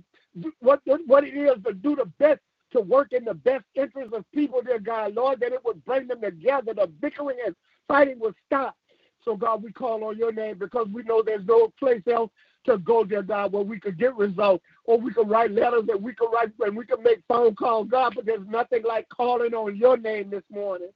[0.60, 4.30] what what it is to do the best to work in the best interest of
[4.32, 6.74] people, dear God, Lord, that it would bring them together.
[6.74, 7.56] The bickering and
[7.88, 8.76] fighting would stop.
[9.24, 12.30] So, God, we call on your name because we know there's no place else
[12.64, 16.02] to go, dear God, where we could get results, or we could write letters and
[16.02, 19.54] we could write and we could make phone calls, God, but there's nothing like calling
[19.54, 20.90] on your name this morning.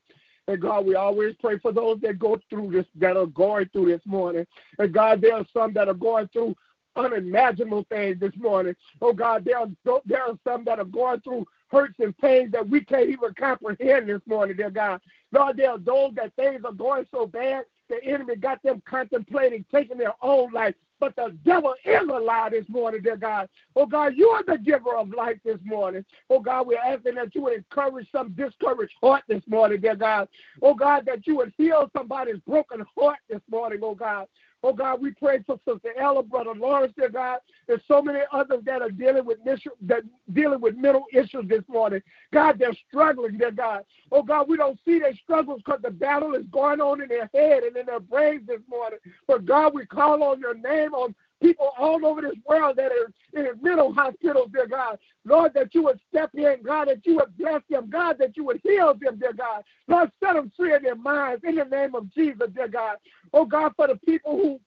[0.48, 3.86] And God, we always pray for those that go through this, that are going through
[3.86, 4.46] this morning.
[4.78, 6.56] And God, there are some that are going through
[6.96, 8.74] unimaginable things this morning.
[9.00, 9.68] Oh God, there are
[10.04, 14.08] there are some that are going through hurts and pains that we can't even comprehend
[14.08, 15.00] this morning, dear God.
[15.32, 19.64] Lord, there are those that things are going so bad, the enemy got them contemplating
[19.72, 20.74] taking their own life.
[21.02, 23.48] But the devil is alive this morning, dear God.
[23.74, 26.04] Oh God, you are the giver of life this morning.
[26.30, 30.28] Oh God, we're asking that you would encourage some discouraged heart this morning, dear God.
[30.62, 34.28] Oh God, that you would heal somebody's broken heart this morning, oh God.
[34.64, 37.38] Oh God, we pray for Sister Ella, Brother Lawrence, dear God.
[37.66, 42.00] There's so many others that are dealing with that dealing with mental issues this morning.
[42.32, 43.82] God, they're struggling, dear God.
[44.12, 47.28] Oh God, we don't see their struggles because the battle is going on in their
[47.34, 49.00] head and in their brains this morning.
[49.26, 53.12] But God, we call on your name on people all over this world that are
[53.38, 54.98] in mental hospitals, dear God.
[55.24, 58.44] Lord, that you would step in, God, that you would bless them, God, that you
[58.44, 59.62] would heal them, dear God.
[59.88, 62.96] Lord, set them free in their minds in the name of Jesus, dear God.
[63.32, 64.60] Oh, God, for the people who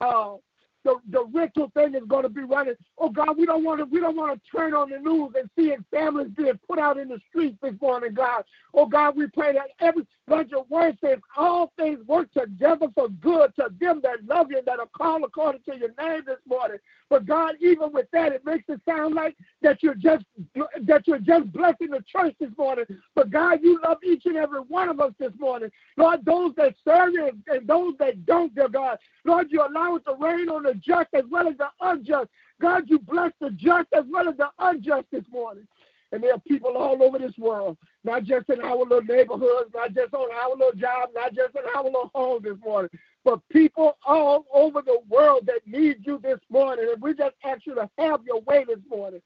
[0.00, 0.36] uh,
[0.84, 2.74] the, the rental thing is going to be running.
[2.98, 5.48] Oh God, we don't want to we don't want to turn on the news and
[5.56, 8.44] see families being put out in the streets this morning, God.
[8.74, 13.08] Oh God, we pray that every Lord, your word says all things work together for
[13.08, 16.38] good to them that love you and that are called according to your name this
[16.48, 16.78] morning.
[17.10, 21.18] But God, even with that, it makes it sound like that you're just that you're
[21.18, 22.86] just blessing the church this morning.
[23.14, 25.70] But God, you love each and every one of us this morning.
[25.98, 28.98] Lord, those that serve you and those that don't, dear God.
[29.26, 32.30] Lord, you allow it to rain on the just as well as the unjust.
[32.60, 35.66] God, you bless the just as well as the unjust this morning.
[36.14, 39.94] And there are people all over this world, not just in our little neighborhoods, not
[39.94, 42.90] just on our little job, not just in our little home this morning,
[43.24, 46.86] but people all over the world that need you this morning.
[46.92, 49.22] And we just ask you to have your way this morning.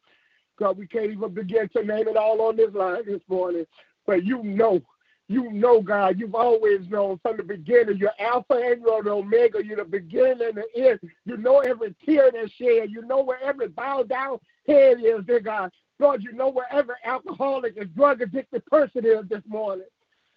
[0.58, 3.66] God, we can't even begin to name it all on this line this morning.
[4.06, 4.80] But you know,
[5.28, 7.98] you know, God, you've always known from the beginning.
[7.98, 9.64] You're Alpha and you're the Omega.
[9.64, 11.00] You're the beginning and the end.
[11.26, 12.90] You know every tear that's shed.
[12.90, 15.70] You know where every bow down head is, dear God.
[15.98, 19.86] Lord, you know where every alcoholic and drug addicted person is this morning.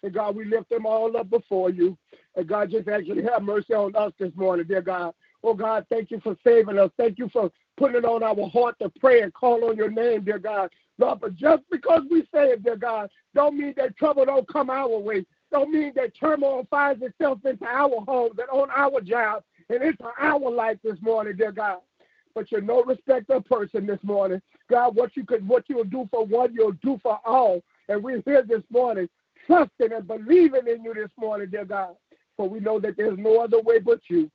[0.02, 1.96] And God, we lift them all up before you.
[2.36, 5.14] And God, just actually have mercy on us this morning, dear God.
[5.42, 6.90] Oh God, thank you for saving us.
[6.98, 10.24] Thank you for putting it on our heart to pray and call on your name,
[10.24, 10.70] dear God.
[10.98, 14.70] Lord, but just because we say it, dear God, don't mean that trouble don't come
[14.70, 15.24] our way.
[15.50, 20.04] Don't mean that turmoil finds itself into our homes and on our jobs and into
[20.20, 21.78] our life this morning, dear God.
[22.34, 24.40] But you're no respecter of person this morning.
[24.70, 27.62] God, what you could what you'll do for one, you'll do for all.
[27.88, 29.08] And we're here this morning,
[29.46, 31.96] trusting and believing in you this morning, dear God.
[32.36, 34.30] For we know that there's no other way but you.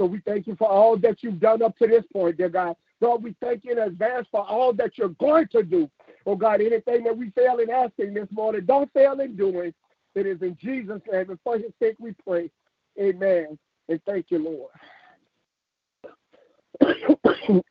[0.00, 2.74] So we thank you for all that you've done up to this point, dear God.
[3.02, 5.90] Lord, we thank you in advance for all that you're going to do.
[6.24, 9.74] Oh God, anything that we fail in asking this morning, don't fail in doing.
[10.14, 12.50] It is in Jesus' name and for his sake we pray.
[12.98, 13.58] Amen.
[13.90, 14.70] And thank you, Lord.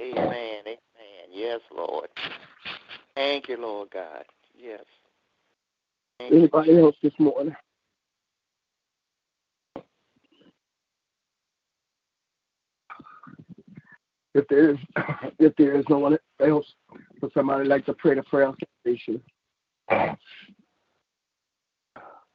[0.00, 0.62] Amen.
[0.64, 0.76] Amen.
[1.30, 2.08] Yes, Lord.
[3.14, 4.24] Thank you, Lord God.
[4.56, 4.84] Yes.
[6.18, 7.54] Thank Anybody else this morning?
[14.34, 14.78] If there is,
[15.38, 16.66] if there is no one else,
[17.20, 19.20] would somebody like to pray the prayer of salvation?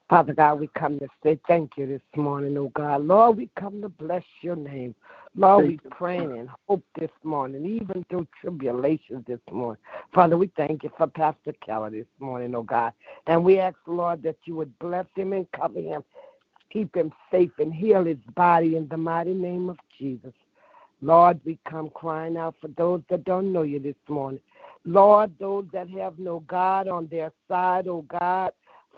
[0.10, 3.04] Father God, we come to say thank you this morning, oh God.
[3.04, 4.96] Lord, we come to bless your name.
[5.36, 9.82] Lord, we praying and hope this morning, even through tribulations this morning.
[10.16, 12.94] Father, we thank you for Pastor Keller this morning, oh God.
[13.28, 16.04] And we ask, Lord, that you would bless him and cover him,
[16.72, 20.34] keep him safe, and heal his body in the mighty name of Jesus.
[21.02, 24.40] Lord, we come crying out for those that don't know you this morning.
[24.86, 28.52] Lord, those that have no God on their side, oh God.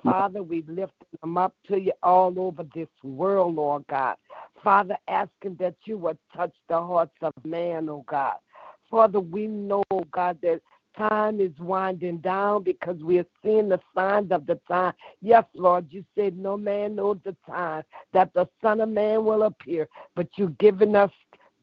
[0.04, 4.16] Father, we lift them up to you all over this world, Lord God.
[4.64, 8.36] Father, asking that you would touch the hearts of man, oh God.
[8.90, 10.62] Father, we know, oh God, that
[10.98, 14.94] time is winding down because we are seeing the signs of the time.
[15.22, 17.84] Yes, Lord, you said no man knows the time
[18.14, 21.12] that the Son of Man will appear, but you've given us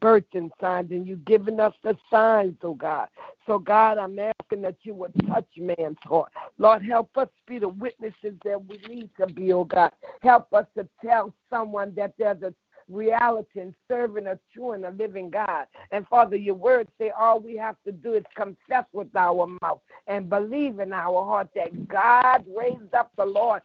[0.00, 3.08] birthing signs and you've given us the signs, oh God.
[3.46, 6.32] So, God, I'm asking that you would touch man's heart.
[6.58, 9.92] Lord, help us be the witnesses that we need to be, oh God.
[10.22, 12.52] Help us to tell someone that there's a
[12.88, 15.66] reality in serving a true and a living God.
[15.90, 19.80] And Father, your words say all we have to do is confess with our mouth
[20.06, 23.62] and believe in our heart that God raised up the Lord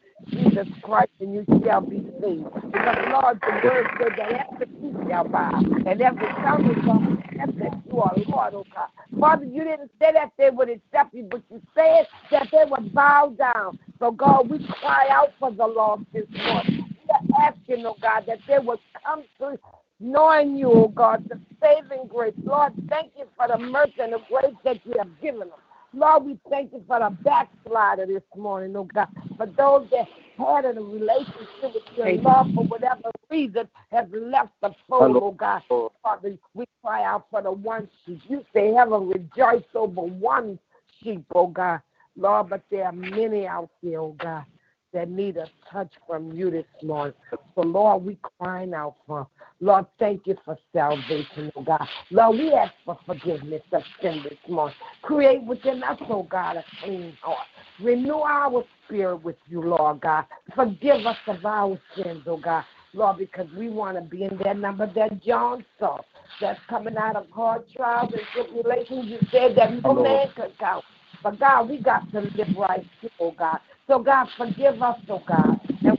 [0.51, 2.43] Jesus Christ and you shall be saved.
[2.71, 7.49] Because Lord, the word said that every knee shall bow and every tongue will confess
[7.59, 8.89] that you are Lord, oh God.
[9.19, 12.93] Father, you didn't say that they would accept you, but you said that they would
[12.93, 13.79] bow down.
[13.99, 18.25] So God, we cry out for the Lord this morning We are asking, oh God,
[18.27, 19.57] that they would come to
[19.99, 22.33] knowing you, oh God, the saving grace.
[22.43, 25.59] Lord, thank you for the mercy and the grace that you have given us.
[25.93, 29.09] Lord, we thank you for the backslider this morning, oh God.
[29.37, 30.07] For those that
[30.37, 35.61] had a relationship with your love for whatever reason has left the fold, oh God.
[36.03, 38.21] Father, we cry out for the one sheep.
[38.27, 40.59] You say heaven rejoice over one
[41.03, 41.81] sheep, oh God.
[42.17, 44.45] Lord, but there are many out there, oh God
[44.93, 47.13] that need a touch from you this morning.
[47.55, 49.27] So, Lord, we crying out for.
[49.63, 51.87] Lord, thank you for salvation, oh God.
[52.09, 54.75] Lord, we ask for forgiveness of sin this morning.
[55.03, 57.47] Create within us, oh God, a clean heart.
[57.79, 60.25] Renew our spirit with you, Lord God.
[60.55, 62.63] Forgive us of our sins, oh God.
[62.93, 65.99] Lord, because we want to be in that number that John saw
[66.41, 69.05] that's coming out of hard trials and tribulations.
[69.05, 70.83] You said that no man could count.
[71.23, 73.59] But God, we got to live right too, oh God.
[73.91, 75.59] So, God, forgive us, oh God.
[75.83, 75.97] And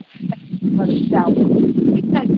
[0.78, 1.92] for the salvation.
[1.92, 2.30] We thank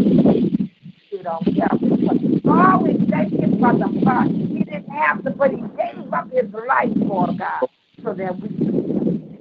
[1.12, 2.42] you on Calvary.
[2.44, 4.32] Oh, we thank you for the blood.
[4.32, 7.68] He didn't have to, but he gave up his life for God
[8.02, 8.48] so that we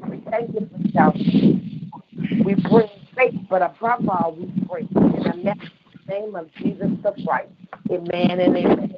[0.08, 1.90] we thank you for salvation.
[2.46, 5.56] We bring faith, but above all, we pray in the
[6.08, 7.50] name of Jesus the Christ.
[7.90, 8.96] Amen and amen.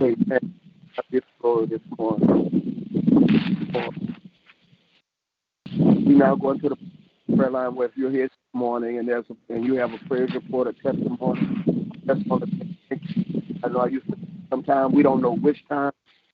[0.00, 0.54] Amen.
[0.96, 1.24] I give
[1.68, 2.58] this morning.
[6.08, 9.54] Now going to the prayer line where if you're here this morning and there's a,
[9.54, 12.78] and you have a prayer report, a testimony, testimony.
[13.62, 14.16] I know I used to
[14.48, 15.92] sometimes we don't know which time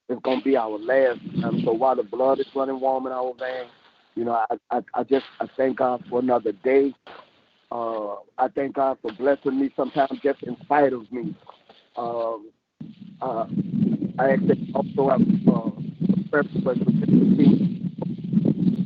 [0.09, 1.61] it's gonna be our last time.
[1.65, 3.71] So while the blood is running warm in our veins,
[4.15, 6.95] you know, I I, I just I thank God for another day.
[7.73, 11.35] Uh, I thank God for blessing me sometimes just in spite of me.
[11.97, 12.51] Um,
[13.21, 13.47] uh,
[14.21, 15.71] I actually also have uh,
[16.17, 16.75] request for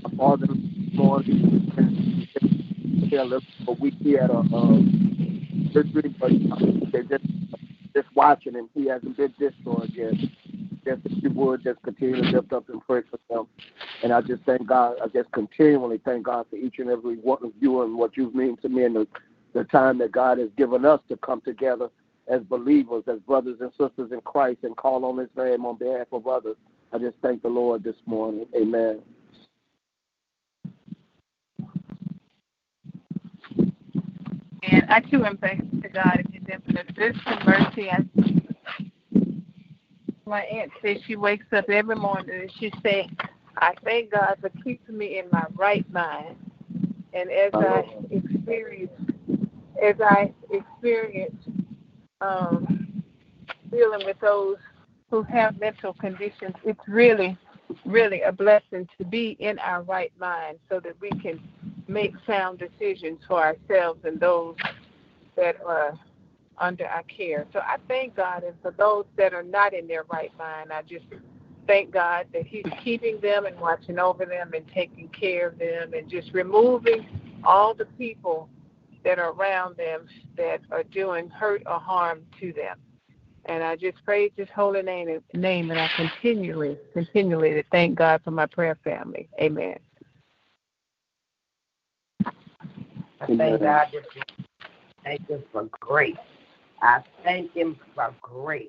[0.02, 0.46] my father
[0.94, 1.68] morning
[3.12, 4.80] and a week he had a uh,
[5.72, 6.30] surgery, but
[6.92, 7.24] they just
[7.94, 8.68] just watching him.
[8.74, 10.12] He hasn't been discharged yet.
[10.84, 13.46] Just if you would just continue to lift up and pray for him.
[14.02, 14.96] And I just thank God.
[15.02, 18.34] I just continually thank God for each and every one of you and what you've
[18.34, 19.08] mean to me and the,
[19.54, 21.88] the time that God has given us to come together
[22.28, 26.06] as believers, as brothers and sisters in Christ, and call on His name on behalf
[26.12, 26.56] of others.
[26.92, 28.46] I just thank the Lord this morning.
[28.56, 29.00] Amen.
[34.70, 37.90] And I too am thankful to God in His infinite and mercy.
[37.90, 38.04] I,
[40.26, 43.06] my aunt says she wakes up every morning and she says,
[43.56, 46.36] I thank God for keeping me in my right mind.
[47.12, 48.92] And as I experience,
[49.82, 51.34] as I experience
[52.20, 53.02] um,
[53.70, 54.56] dealing with those
[55.10, 57.36] who have mental conditions, it's really,
[57.84, 61.40] really a blessing to be in our right mind so that we can
[61.88, 64.56] make sound decisions for ourselves and those
[65.36, 65.98] that are
[66.58, 67.46] under our care.
[67.52, 70.82] So I thank God, and for those that are not in their right mind, I
[70.82, 71.06] just
[71.66, 75.94] thank God that He's keeping them and watching over them and taking care of them
[75.94, 77.06] and just removing
[77.44, 78.48] all the people
[79.04, 82.76] that are around them that are doing hurt or harm to them.
[83.44, 88.20] And I just praise His holy name, name and I continually, continually to thank God
[88.24, 89.28] for my prayer family.
[89.40, 89.78] Amen.
[93.20, 93.88] I thank God
[95.04, 96.16] thank Him for grace.
[96.82, 98.68] I thank Him for grace.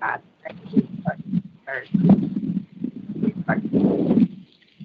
[0.00, 1.16] I thank Him for
[1.66, 1.98] mercy.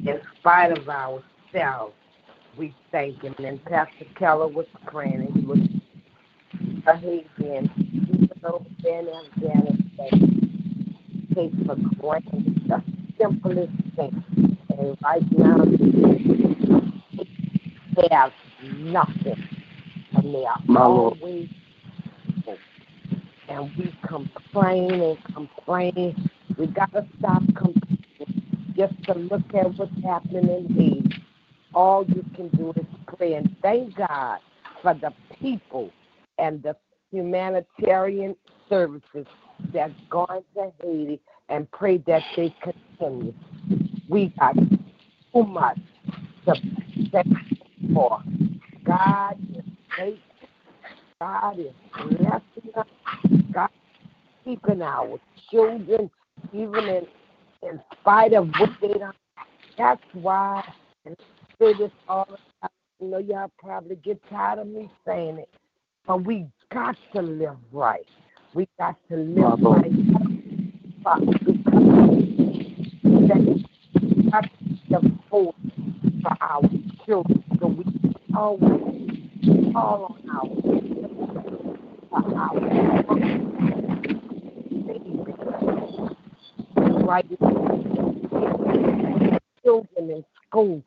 [0.05, 1.93] In spite of ourselves,
[2.57, 3.35] we thank Him.
[3.39, 5.59] And Pastor Keller was praying, and he was
[6.85, 10.15] behaving, even over there in Afghanistan,
[11.35, 12.83] take for granted the
[13.19, 14.23] simplest thing.
[14.77, 15.65] And right now,
[17.95, 18.31] they have
[18.75, 19.49] nothing.
[20.13, 21.19] And they are My Lord.
[23.49, 26.29] and we complain and complain.
[26.57, 28.73] We gotta stop complaining.
[28.75, 31.23] Just to look at what's happening in Haiti.
[31.73, 32.85] All you can do is
[33.17, 34.39] pray and thank God
[34.81, 35.91] for the people
[36.37, 36.75] and the
[37.11, 38.35] humanitarian
[38.69, 39.25] services
[39.73, 43.33] that's going to Haiti and pray that they continue.
[44.09, 44.55] We got
[45.33, 45.79] so much
[46.45, 46.55] to
[47.11, 47.27] thank
[47.93, 48.21] for.
[48.87, 49.63] God is
[49.97, 50.21] faithful.
[51.19, 52.87] God is blessing us.
[53.53, 53.99] God is
[54.45, 55.19] keeping our
[55.51, 56.09] children,
[56.53, 57.07] even in,
[57.63, 59.15] in spite of what they don't.
[59.77, 60.63] That's why,
[61.05, 62.71] and I say this all the time.
[63.01, 65.49] You know, y'all probably get tired of me saying it,
[66.07, 68.07] but we got to live right.
[68.53, 69.83] We got to live Lord.
[69.83, 71.03] right.
[71.03, 71.83] But because
[73.35, 73.61] that
[74.31, 74.49] got
[74.89, 75.55] the force
[76.23, 76.61] for our
[77.05, 77.83] children, so we
[78.37, 78.61] always
[79.73, 80.45] call on our
[82.09, 82.53] for our
[87.03, 87.25] right
[89.63, 90.83] children in school.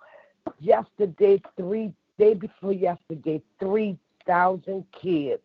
[0.61, 5.43] Yesterday, three day before yesterday, three thousand kids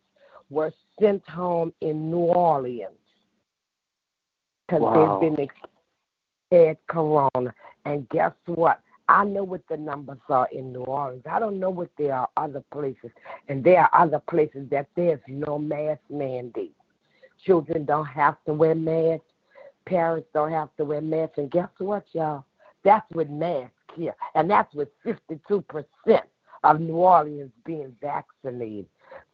[0.51, 2.91] were sent home in New Orleans
[4.67, 5.19] because Wow.
[5.19, 5.49] they've been
[6.51, 7.53] had corona.
[7.85, 8.79] And guess what?
[9.07, 11.23] I know what the numbers are in New Orleans.
[11.29, 13.11] I don't know what there are other places.
[13.47, 16.75] And there are other places that there's no mask mandate.
[17.45, 19.25] Children don't have to wear masks.
[19.85, 21.37] Parents don't have to wear masks.
[21.37, 22.45] And guess what, y'all?
[22.83, 24.15] That's with masks here.
[24.33, 25.85] And that's with 52%
[26.63, 28.87] of New Orleans being vaccinated.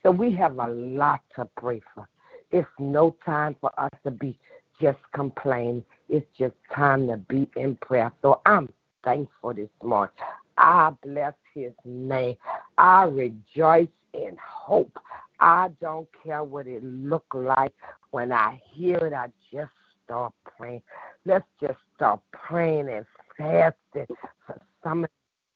[0.04, 2.08] So we have a lot to pray for.
[2.52, 4.38] It's no time for us to be
[4.82, 5.86] just complaining.
[6.10, 8.12] It's just time to be in prayer.
[8.22, 8.68] So I'm
[9.04, 10.14] thankful this morning.
[10.58, 12.36] I bless his name.
[12.78, 14.98] I rejoice in hope.
[15.40, 17.74] I don't care what it look like.
[18.12, 19.72] When I hear it, I just
[20.06, 20.84] start praying.
[21.26, 23.06] Let's just start praying and
[23.38, 24.08] fasting
[24.46, 25.10] for some of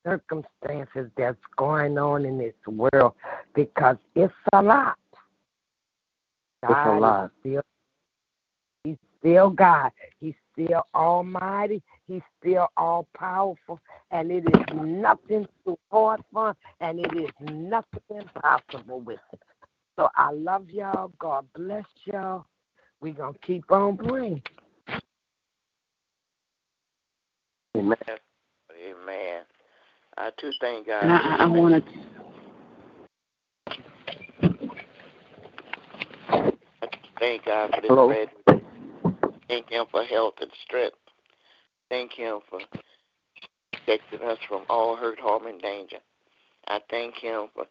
[0.04, 3.14] the circumstances that's going on in this world
[3.54, 4.96] because it's a lot.
[6.64, 7.32] It's a God lot.
[7.42, 7.62] still
[8.84, 9.92] He's still God.
[10.20, 11.82] He's still almighty.
[12.08, 13.80] He's still all powerful.
[14.12, 16.56] And it is nothing too hard for him.
[16.82, 19.40] And it is nothing impossible with him.
[19.98, 21.12] So I love y'all.
[21.20, 22.46] God bless y'all.
[23.02, 24.42] We're going to keep on praying.
[27.78, 27.98] Amen.
[28.72, 29.42] Amen.
[30.18, 31.04] I too thank God.
[31.04, 31.92] And I, I want to
[37.20, 38.08] Thank God for this Hello.
[38.08, 38.30] bread.
[39.48, 40.98] Thank Him for health and strength.
[41.90, 42.60] Thank Him for
[43.72, 45.98] protecting us from all hurt, harm, and danger.
[46.68, 47.66] I thank Him for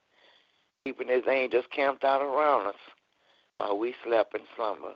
[0.85, 2.75] keeping His angels camped out around us
[3.59, 4.93] while we slept in slumber.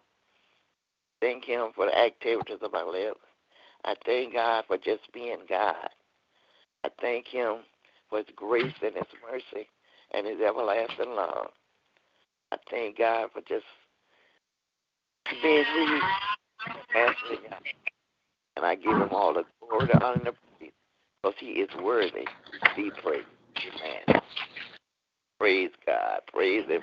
[1.21, 3.21] Thank Him for the activities of our lips.
[3.85, 5.89] I thank God for just being God.
[6.85, 7.59] I thank Him
[8.09, 9.69] for His grace and His mercy
[10.13, 11.49] and His everlasting love.
[12.53, 13.65] I thank God for just
[15.43, 15.95] being who He
[17.01, 17.09] is,
[18.59, 20.73] and I give Him all the glory, the honor, and the praise,
[21.23, 23.27] because He is worthy to be praised.
[23.57, 24.21] Amen.
[25.39, 26.21] Praise God.
[26.33, 26.83] Praise Him.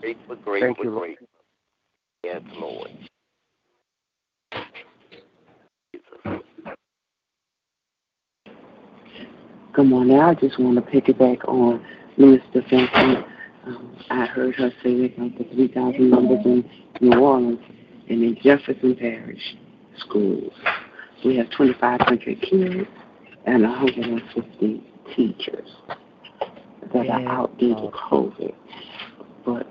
[0.00, 1.26] Grateful, grateful, Thank you, grateful.
[2.22, 2.90] Yes, Lord.
[9.72, 10.20] Good morning.
[10.20, 11.84] I just want to piggyback on
[12.18, 13.26] Minister Vincent.
[13.66, 16.70] Um, I heard her say about the 3,000 numbers in
[17.00, 17.58] New Orleans
[18.10, 19.56] and in Jefferson Parish
[19.98, 20.52] schools.
[21.24, 22.88] We have 2,500 kids
[23.46, 24.82] and 150
[25.16, 25.68] teachers
[26.92, 28.54] that are out due to COVID.
[29.44, 29.66] But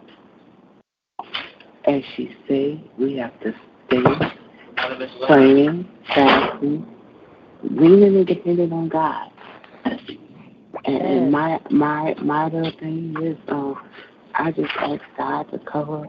[1.86, 3.54] as she said, we have to
[3.88, 4.04] stay
[5.28, 6.86] praying, fasting,
[7.64, 9.30] leaning and depending on God.
[10.86, 13.74] And, and my my my other thing is, uh,
[14.34, 16.06] I just ask God to cover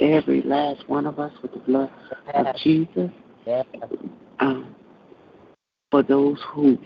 [0.00, 1.90] every last one of us with the blood
[2.34, 3.10] of Jesus.
[4.38, 4.74] Um,
[5.92, 6.78] for those who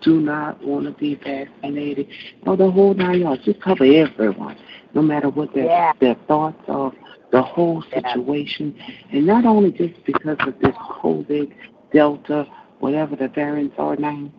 [0.00, 2.08] do not want to be vaccinated,
[2.46, 4.56] or the whole nine yards, just cover everyone,
[4.94, 5.92] no matter what their Yeah.
[6.00, 6.94] their thoughts of
[7.30, 8.74] the whole situation,
[9.12, 11.52] and not only just because of this COVID,
[11.92, 12.46] Delta,
[12.80, 14.30] whatever the variants are now,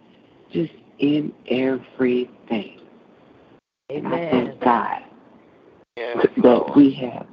[0.51, 2.79] just in everything.
[3.89, 5.03] And I thank God
[5.97, 7.27] Yes, that we have,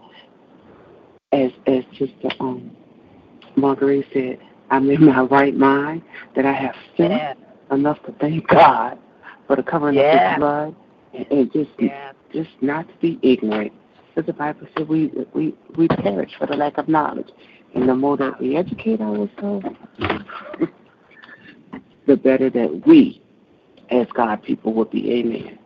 [1.33, 2.77] as as Sister um,
[3.57, 4.39] Marguerite said,
[4.73, 6.03] I'm in my right mind,
[6.35, 7.35] that I have sense Yeah.
[7.71, 8.99] enough to thank God
[9.47, 10.75] for the covering of His blood,
[11.13, 12.13] and, and just Yeah.
[12.33, 13.73] just not to be ignorant.
[14.09, 17.31] Because the Bible said we we we perish for the lack of knowledge,
[17.75, 19.67] and the more that we educate ourselves,
[22.07, 23.21] the better that we,
[23.91, 25.13] as God people, will be.
[25.21, 25.59] Amen.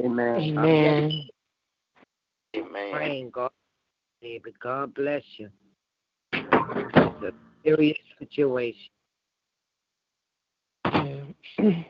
[0.00, 0.58] Amen.
[0.58, 1.28] Amen.
[2.56, 2.92] Amen.
[2.92, 3.50] Praying, God,
[4.24, 4.54] baby.
[4.58, 5.50] God bless you.
[6.32, 8.90] It's a serious situation.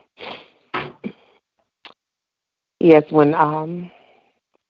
[2.81, 3.89] Yes, when um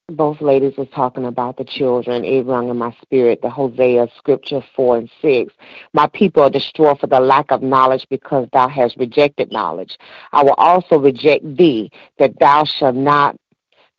[0.10, 4.62] both ladies was talking about the children, it rung in my spirit the Hosea scripture
[4.76, 5.52] four and six.
[5.94, 9.98] My people are destroyed for the lack of knowledge because thou hast rejected knowledge.
[10.32, 11.90] I will also reject thee,
[12.20, 13.36] that thou shalt not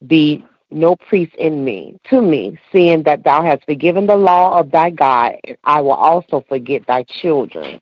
[0.06, 4.70] be no priest in me to me, seeing that thou hast forgiven the law of
[4.70, 7.80] thy God, I will also forget thy children.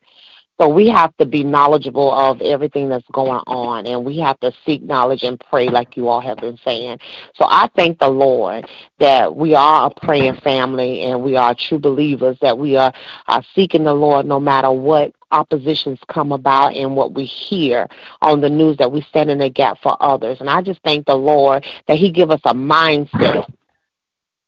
[0.61, 4.53] So we have to be knowledgeable of everything that's going on, and we have to
[4.65, 6.99] seek knowledge and pray, like you all have been saying.
[7.35, 8.69] So I thank the Lord
[9.01, 12.37] that we are a praying family, and we are true believers.
[12.41, 12.93] That we are,
[13.27, 17.89] are seeking the Lord no matter what oppositions come about and what we hear
[18.23, 18.77] on the news.
[18.79, 21.99] That we stand in the gap for others, and I just thank the Lord that
[21.99, 23.47] He give us a mindset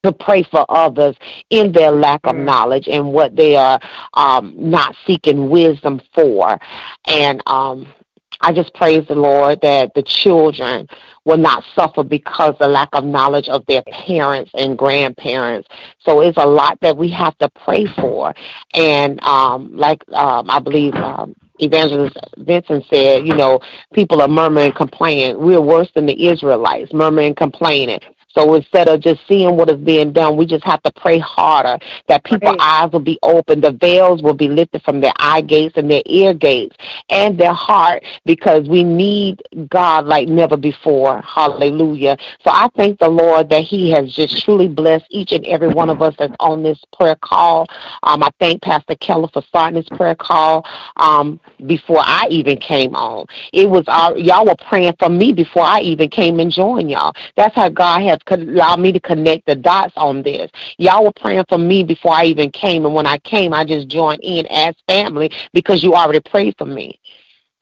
[0.05, 1.17] to pray for others
[1.51, 3.81] in their lack of knowledge and what they are
[4.15, 6.59] um, not seeking wisdom for.
[7.07, 7.93] And um,
[8.41, 10.89] I just praise the Lord that the children
[11.25, 15.69] will not suffer because of lack of knowledge of their parents and grandparents.
[16.01, 18.35] So it's a lot that we have to pray for.
[18.75, 23.61] And um, like um, I believe um, Evangelist Vincent said, you know,
[23.93, 25.39] people are murmuring, complaining.
[25.39, 28.01] We're worse than the Israelites, murmuring, complaining.
[28.37, 31.79] So instead of just seeing what is being done, we just have to pray harder
[32.09, 35.75] that people's eyes will be open, the veils will be lifted from their eye gates
[35.77, 36.77] and their ear gates
[37.09, 41.23] and their heart because we need God like never before.
[41.23, 42.19] Hallelujah.
[42.45, 45.89] So I thank the Lord that He has just truly blessed each and every one
[45.89, 47.67] of us that's on this prayer call.
[48.03, 50.67] Um, I thank Pastor Keller for starting this prayer call
[50.97, 53.27] um, before I even came on.
[53.53, 57.15] It was all, y'all were praying for me before I even came and joined y'all.
[57.37, 60.51] That's how God has allowed me to connect the dots on this.
[60.79, 63.89] Y'all were praying for me before I even came, and when I came, I just
[63.89, 66.99] joined in as family because you already prayed for me.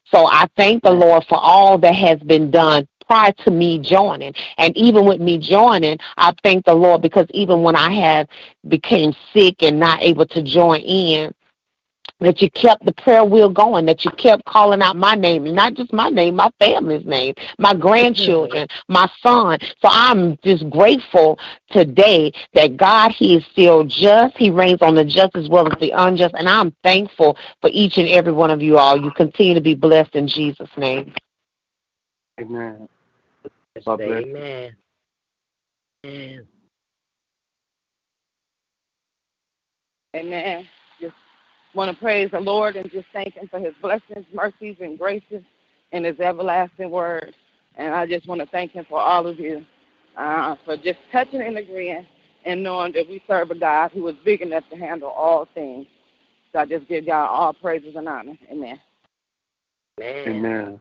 [0.07, 4.35] So I thank the Lord for all that has been done prior to me joining.
[4.59, 8.29] And even with me joining, I thank the Lord because even when I had
[8.69, 11.35] became sick and not able to join in,
[12.21, 15.55] that you kept the prayer wheel going, that you kept calling out my name, and
[15.55, 19.59] not just my name, my family's name, my grandchildren, my son.
[19.81, 21.39] So I'm just grateful
[21.71, 24.37] today that God, He is still just.
[24.37, 26.35] He reigns on the just as well as the unjust.
[26.39, 29.01] And I'm thankful for each and every one of you all.
[29.01, 31.13] You continue to be blessed in Jesus' name.
[32.41, 32.89] Amen.
[33.87, 34.77] Amen.
[36.07, 36.47] Amen.
[40.17, 40.69] Amen.
[41.75, 44.97] Just want to praise the Lord and just thank Him for His blessings, mercies, and
[44.97, 45.43] graces
[45.91, 47.35] and His everlasting word.
[47.75, 49.67] And I just want to thank Him for all of you
[50.17, 52.07] uh, for just touching and agreeing
[52.45, 55.89] and knowing that we serve a God who is big enough to handle all things.
[56.53, 58.39] So I just give y'all all praises and honor.
[58.53, 58.79] Amen.
[60.01, 60.81] Amen.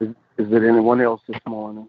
[0.00, 0.08] Is,
[0.38, 1.86] is there anyone else this morning?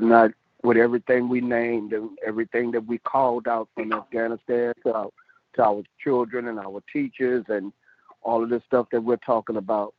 [0.00, 0.32] Not,
[0.62, 5.10] with everything we named and everything that we called out from Afghanistan to our,
[5.54, 7.72] to our children and our teachers and
[8.22, 9.94] all of this stuff that we're talking about,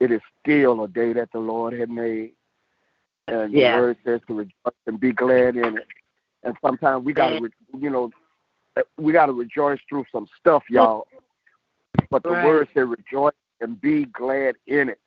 [0.00, 2.32] it is still a day that the Lord had made.
[3.28, 3.72] And Yeah.
[3.72, 5.86] the word says to rejoice and be glad in it.
[6.42, 8.10] And sometimes we got to, re- you know,
[8.98, 11.06] we got to rejoice through some stuff, y'all.
[12.10, 12.44] But the Right.
[12.44, 15.00] word said rejoice and be glad in it.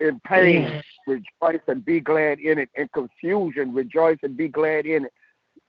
[0.00, 2.68] In pain, rejoice and be glad in it.
[2.74, 5.12] In confusion, rejoice and be glad in it.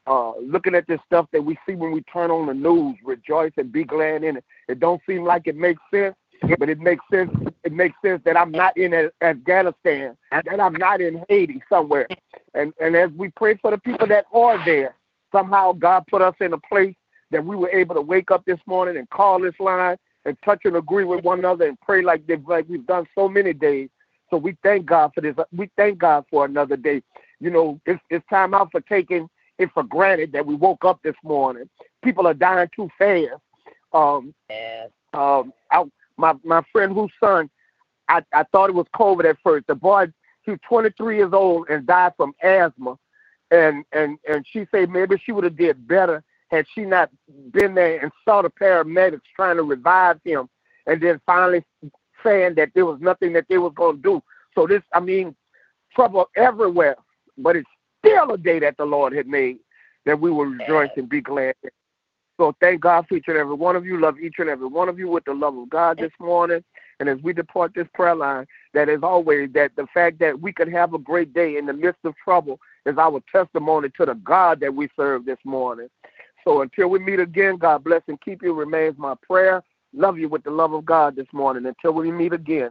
[0.05, 3.51] Uh, looking at this stuff that we see when we turn on the news, rejoice
[3.57, 4.45] and be glad in it.
[4.69, 6.15] It don't seem like it makes sense,
[6.57, 7.29] but it makes sense.
[7.65, 12.07] It makes sense that I'm not in Afghanistan, that I'm not in Haiti somewhere.
[12.53, 14.95] And and as we pray for the people that are there,
[15.33, 16.95] somehow God put us in a place
[17.31, 20.61] that we were able to wake up this morning and call this line and touch
[20.63, 23.89] and agree with one another and pray like like we've done so many days.
[24.29, 25.35] So we thank God for this.
[25.55, 27.01] We thank God for another day.
[27.39, 30.99] You know, it's it's time out for taking it for granted that we woke up
[31.03, 31.69] this morning.
[32.03, 33.41] People are dying too fast.
[33.93, 34.89] Um, Yes.
[35.13, 35.83] um, I,
[36.17, 37.49] my my friend whose son,
[38.09, 39.67] I I thought it was COVID at first.
[39.67, 40.07] The boy,
[40.43, 42.97] he was 23 years old and died from asthma,
[43.51, 47.09] and and and she said maybe she would have did better had she not
[47.51, 50.49] been there and saw the paramedics trying to revive him,
[50.85, 51.63] and then finally
[52.23, 54.23] saying that there was nothing that they was going to do.
[54.55, 55.35] So this, I mean,
[55.95, 56.95] trouble everywhere,
[57.37, 59.57] but it's still a day that the Lord had made
[60.05, 61.55] that we will rejoice and be glad.
[62.37, 63.99] So thank God for each and every one of you.
[63.99, 66.63] Love each and every one of you with the love of God this morning.
[66.99, 70.53] And as we depart this prayer line, that is always, that the fact that we
[70.53, 74.13] can have a great day in the midst of trouble is our testimony to the
[74.13, 75.89] God that we serve this morning.
[76.43, 79.61] So until we meet again, God bless and keep you remains my prayer.
[79.97, 81.65] Love you with the love of God this morning.
[81.65, 82.69] Until we meet again,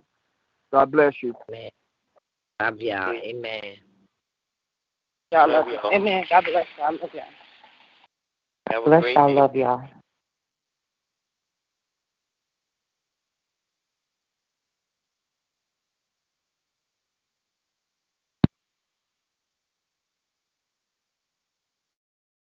[0.73, 1.35] God bless you.
[1.49, 1.71] Amen.
[2.61, 3.11] Love y'all.
[3.11, 3.63] Amen.
[5.33, 5.79] Y'all love you.
[5.93, 6.25] Amen.
[6.31, 6.85] God bless you.
[6.85, 7.25] I love y'all.
[8.71, 9.27] Have Bless y'all.
[9.29, 9.35] day.
[9.35, 9.89] Love y'all.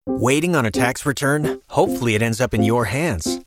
[0.05, 1.61] Waiting on a tax return?
[1.69, 3.46] Hopefully, it ends up in your hands.